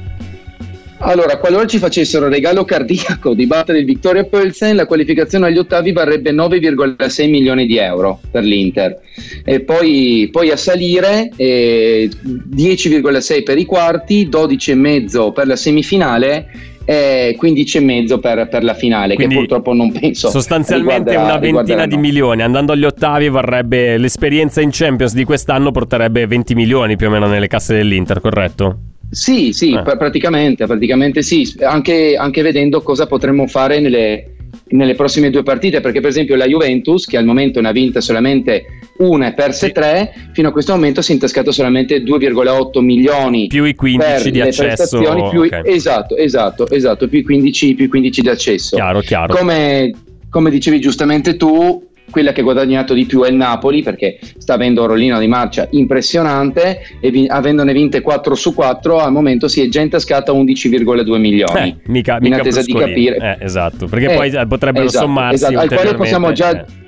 [1.01, 5.93] Allora, qualora ci facessero regalo cardiaco di battere il Victoria Pölsen, la qualificazione agli ottavi
[5.93, 8.99] varrebbe 9,6 milioni di euro per l'Inter.
[9.45, 12.09] E poi, poi a salire eh,
[12.55, 16.51] 10,6 per i quarti, 12,5 per la semifinale
[16.85, 20.31] e 15,5 per, per la finale, Quindi, che purtroppo non penso.
[20.31, 25.71] Sostanzialmente riguarderà- una ventina di milioni, andando agli ottavi varrebbe l'esperienza in Champions di quest'anno
[25.71, 28.79] porterebbe 20 milioni più o meno nelle casse dell'Inter, corretto?
[29.11, 29.83] Sì, sì, Eh.
[29.83, 34.35] pr- praticamente, praticamente sì, anche, anche vedendo cosa potremmo fare nelle,
[34.69, 38.01] nelle prossime due partite, perché per esempio la Juventus, che al momento ne ha vinta
[38.01, 38.65] solamente
[38.99, 43.65] una e perse tre, fino a questo momento si è intascato solamente 2,8 milioni più
[43.65, 45.61] i 15 per di accesso, prestazioni, più i- ok.
[45.65, 48.77] esatto, esatto, esatto, più i 15, più i 15 di accesso.
[48.77, 49.35] Chiaro, chiaro.
[49.37, 49.93] Come,
[50.29, 54.55] come dicevi giustamente tu, quella che ha guadagnato di più è il Napoli perché sta
[54.55, 59.49] avendo un rollino di marcia impressionante e vi- avendone vinte 4 su 4 al momento
[59.49, 61.69] si è già intascata 11,2 milioni.
[61.69, 63.07] Eh, mica, in mica attesa di bruscolini.
[63.11, 63.37] capire.
[63.41, 66.87] Eh, esatto, perché Eh, poi potrebbero esatto, sommarsi esatto, al quale possiamo già eh.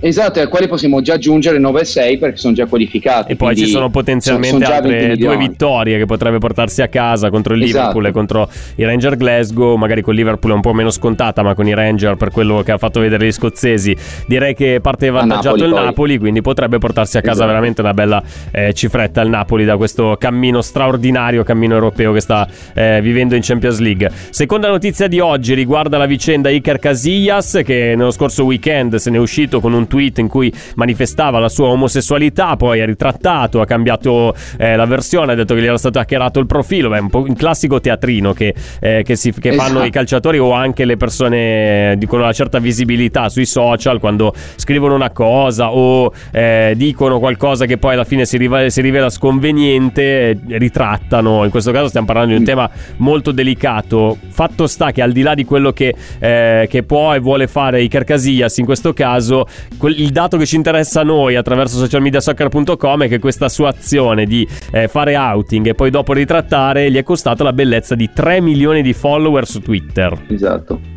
[0.00, 3.32] Esatto, al quale possiamo già aggiungere 9 e 6 perché sono già qualificati.
[3.32, 6.82] E poi ci sono potenzialmente sono- sono già 20 altre due vittorie che potrebbe portarsi
[6.82, 7.78] a casa contro il Esatto.
[7.78, 9.74] Liverpool e contro i Ranger Glasgow.
[9.74, 12.62] Magari con il Liverpool è un po' meno scontata, ma con i Ranger, per quello
[12.62, 13.96] che ha fatto vedere gli scozzesi,
[14.28, 15.84] direi che parte avvantaggiato Napoli, il poi.
[15.84, 16.18] Napoli.
[16.18, 17.48] Quindi potrebbe portarsi a casa Esatto.
[17.48, 18.22] veramente una bella
[18.52, 23.40] eh, cifretta il Napoli da questo cammino straordinario, cammino europeo che sta eh, vivendo in
[23.42, 24.08] Champions League.
[24.30, 29.16] Seconda notizia di oggi riguarda la vicenda Iker Casillas, che nello scorso weekend se ne
[29.16, 33.64] è uscito con un tweet in cui manifestava la sua omosessualità, poi ha ritrattato, ha
[33.64, 37.10] cambiato eh, la versione, ha detto che gli era stato hackerato il profilo, è un
[37.10, 39.84] po' un classico teatrino che, eh, che si- che fanno Esatto.
[39.86, 44.94] i calciatori o anche le persone eh, con una certa visibilità sui social quando scrivono
[44.94, 50.30] una cosa o eh, dicono qualcosa che poi alla fine si, riva- si rivela sconveniente,
[50.30, 51.44] eh, ritrattano.
[51.44, 52.68] In questo caso stiamo parlando di un tema
[52.98, 54.16] molto delicato.
[54.28, 57.80] Fatto sta che al di là di quello che, eh, che può e vuole fare
[57.82, 59.46] Iker Casillas in questo caso,
[59.86, 64.46] il dato che ci interessa a noi attraverso socialmediasoccer.com è che questa sua azione di
[64.72, 68.82] eh, fare outing e poi dopo ritrattare gli è costato la bellezza di 3 milioni
[68.82, 70.24] di follower su Twitter.
[70.28, 70.96] Esatto.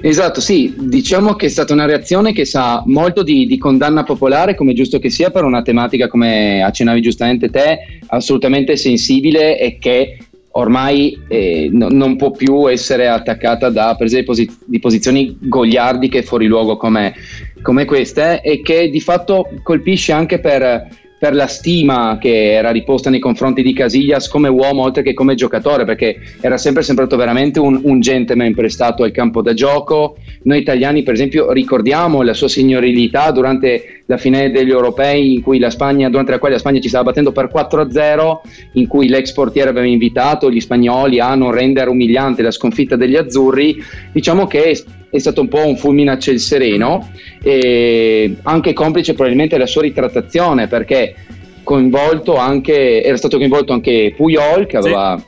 [0.00, 4.54] Esatto, sì, diciamo che è stata una reazione che sa molto di, di condanna popolare,
[4.54, 10.18] come giusto che sia, per una tematica come accennavi giustamente te, assolutamente sensibile e che
[10.52, 16.18] ormai eh, no- non può più essere attaccata da prese di, posi- di posizioni goliardiche
[16.18, 17.14] e fuori luogo come,
[17.62, 20.88] come queste e che di fatto colpisce anche per,
[21.20, 25.34] per la stima che era riposta nei confronti di Casillas come uomo oltre che come
[25.34, 30.16] giocatore perché era sempre sembrato veramente un, un gentleman prestato al campo da gioco.
[30.44, 36.32] Noi italiani per esempio ricordiamo la sua signorilità durante la finale degli europei Spagna, durante
[36.32, 38.38] la quale la Spagna ci stava battendo per 4-0
[38.72, 43.16] in cui l'ex portiere aveva invitato gli spagnoli a non rendere umiliante la sconfitta degli
[43.16, 43.76] azzurri.
[44.10, 47.10] Diciamo che è, stato un po' un fulmine a ciel sereno
[47.42, 51.14] e anche complice probabilmente la sua ritrattazione perché
[51.62, 55.22] coinvolto anche, era stato coinvolto anche Puyol che aveva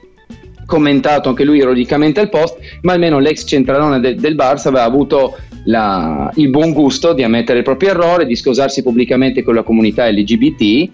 [0.72, 5.36] commentato anche lui ironicamente al post, ma almeno l'ex centralone de- del Barça aveva avuto
[5.64, 10.10] la- il buon gusto di ammettere il proprio errore, di scusarsi pubblicamente con la comunità
[10.10, 10.90] LGBT.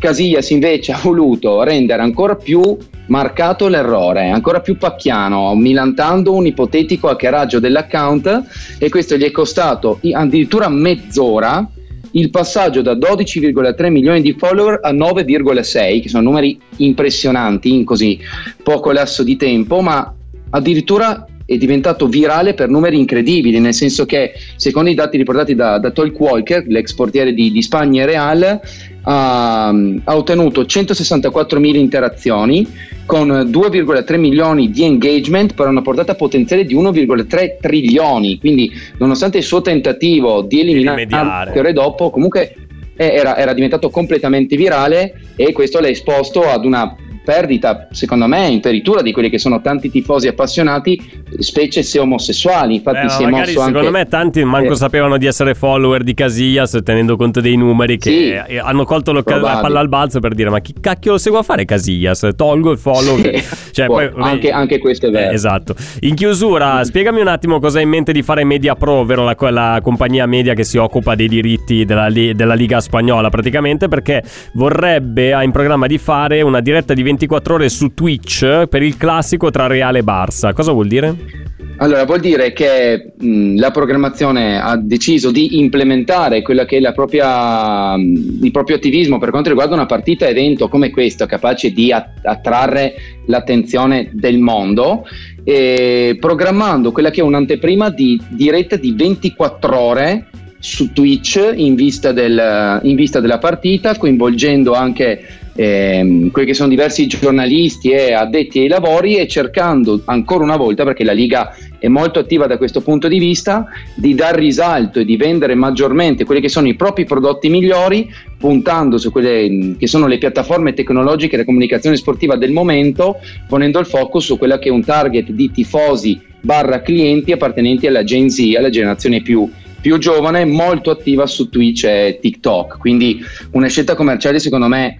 [0.00, 2.76] Casillas invece ha voluto rendere ancora più
[3.06, 8.42] marcato l'errore, ancora più pacchiano, milantando un ipotetico hackeraggio dell'account
[8.78, 11.64] e questo gli è costato addirittura mezz'ora
[12.12, 18.18] il passaggio da 12,3 milioni di follower a 9,6, che sono numeri impressionanti in così
[18.62, 20.12] poco lasso di tempo, ma
[20.50, 25.80] addirittura è diventato virale per numeri incredibili, nel senso che secondo i dati riportati da,
[25.80, 28.60] da Tolk Walker, l'ex portiere di, di Spagna e Real,
[29.02, 32.64] ha, ha ottenuto 164.000 interazioni
[33.04, 38.38] con 2,3 milioni di engagement per una portata potenziale di 1,3 trilioni.
[38.38, 42.54] Quindi, nonostante il suo tentativo di eliminare che ore dopo, comunque
[42.94, 46.94] era, era diventato completamente virale e questo l'ha esposto ad una
[47.24, 51.00] perdita, secondo me, imperitura di quelli che sono tanti tifosi appassionati,
[51.38, 52.76] specie se omosessuali.
[52.76, 53.90] Infatti, Eh, si è magari mosso secondo anche.
[53.90, 54.76] me tanti manco Eh.
[54.76, 58.52] sapevano di essere follower di Casillas tenendo conto dei numeri che Sì.
[58.54, 61.42] eh, hanno colto la palla al balzo per dire ma chi cacchio lo seguo a
[61.42, 63.42] fare Casillas tolgo il follow Sì.
[63.72, 65.30] cioè, Può- poi- anche, anche questo è vero.
[65.30, 65.74] Eh, esatto.
[66.00, 69.34] In chiusura, spiegami un attimo cosa hai in mente di fare Media Pro, ovvero la,
[69.34, 74.22] quella compagnia media che si occupa dei diritti della, della Liga Spagnola, praticamente, perché
[74.54, 78.96] vorrebbe, ha in programma di fare una diretta di 24 ore su Twitch per il
[78.96, 80.52] classico tra Reale e Barça.
[80.52, 81.48] Cosa vuol dire?
[81.78, 87.96] Allora, vuol dire che mh, la programmazione ha deciso di implementare quella che è propria,
[87.96, 92.24] mh, il proprio attivismo per quanto riguarda una partita evento come questo, capace di att-
[92.24, 92.94] attrarre
[93.26, 95.04] l'attenzione del mondo,
[95.42, 100.26] e programmando quella che è un'anteprima di diretta di 24 ore
[100.58, 106.68] su Twitch in vista, del- in vista della partita, coinvolgendo anche ehm, quelli che sono
[106.68, 111.88] diversi giornalisti e addetti ai lavori e cercando ancora una volta, perché la Liga è
[111.88, 116.40] molto attiva da questo punto di vista, di dar risalto e di vendere maggiormente quelli
[116.40, 121.32] che sono i propri prodotti migliori, puntando su quelle mh, che sono le piattaforme tecnologiche
[121.32, 125.50] della comunicazione sportiva del momento, ponendo il focus su quella che è un target di
[125.50, 129.48] tifosi barra clienti appartenenti alla Gen Z, alla generazione più
[129.80, 132.78] più giovane, molto attiva su Twitch e TikTok.
[132.78, 133.20] Quindi
[133.52, 134.98] una scelta commerciale secondo me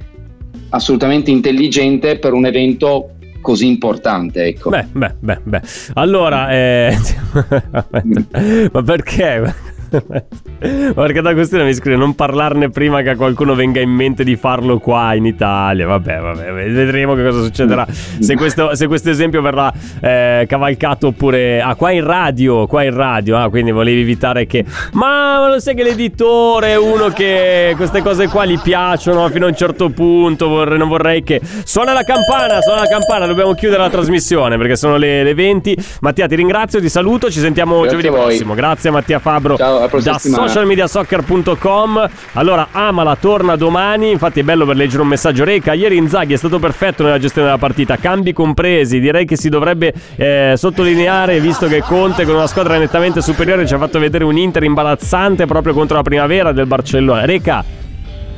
[0.71, 3.11] assolutamente intelligente per un evento
[3.41, 4.45] così importante.
[4.45, 4.71] Ecco.
[4.71, 5.61] Beh, beh, beh, beh.
[5.95, 6.97] Allora, eh...
[8.73, 9.55] ma perché?
[9.91, 14.37] Perché da questione mi scrive non parlarne prima che a qualcuno venga in mente di
[14.37, 15.87] farlo qua in Italia.
[15.87, 17.87] Vabbè, vabbè, vedremo che cosa succederà.
[17.91, 21.61] Se questo, se questo esempio verrà eh, cavalcato oppure.
[21.61, 23.39] Ah, qua in radio, qua in radio.
[23.39, 24.65] Ah, quindi volevi evitare che.
[24.93, 29.49] Ma lo sai che l'editore è uno che queste cose qua gli piacciono fino a
[29.49, 30.49] un certo punto.
[30.49, 31.41] Vorrei, non vorrei che.
[31.65, 33.27] Suona la campana, suona la campana.
[33.27, 35.77] Dobbiamo chiudere la trasmissione perché sono le, le 20.
[36.01, 37.31] Mattia, ti ringrazio, ti saluto.
[37.31, 38.55] Ci sentiamo Grazie giovedì prossimo.
[38.55, 40.47] Grazie, Mattia Fabro Ciao, alla prossima da settimana.
[40.47, 42.11] socialmediasoccer.com.
[42.35, 44.11] Allora, Amala torna domani.
[44.11, 45.45] Infatti, è bello per leggere un messaggio.
[45.45, 49.01] Reca, ieri Inzaghi è stato perfetto nella gestione della partita, cambi compresi.
[49.01, 53.75] Direi che si dovrebbe eh, sottolineare, visto che Conte, con una squadra nettamente superiore, ci
[53.75, 57.25] ha fatto vedere un Inter imbarazzante proprio contro la primavera del Barcellona.
[57.25, 57.65] Reca,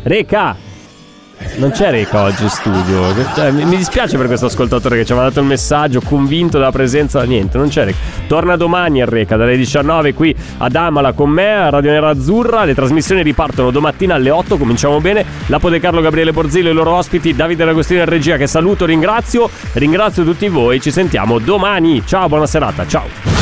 [0.03, 0.62] Reca.
[1.57, 3.15] Non c'è Reca oggi in studio.
[3.35, 7.23] Cioè, mi dispiace per questo ascoltatore che ci aveva dato il messaggio, convinto della presenza.
[7.25, 7.99] Niente, non c'è Reca.
[8.27, 12.65] Torna domani a Reca dalle 19 qui ad Amala con me a Radio Nera Azzurra.
[12.65, 14.57] Le trasmissioni ripartono domattina alle 8.
[14.57, 15.25] Cominciamo bene.
[15.47, 17.35] Lapo De Carlo, Gabriele Borzillo e i loro ospiti.
[17.35, 19.51] Davide D'Agostino in regia che saluto, ringrazio.
[19.73, 20.81] Ringrazio tutti voi.
[20.81, 22.03] Ci sentiamo domani.
[22.07, 22.87] Ciao, buona serata.
[22.87, 23.42] Ciao.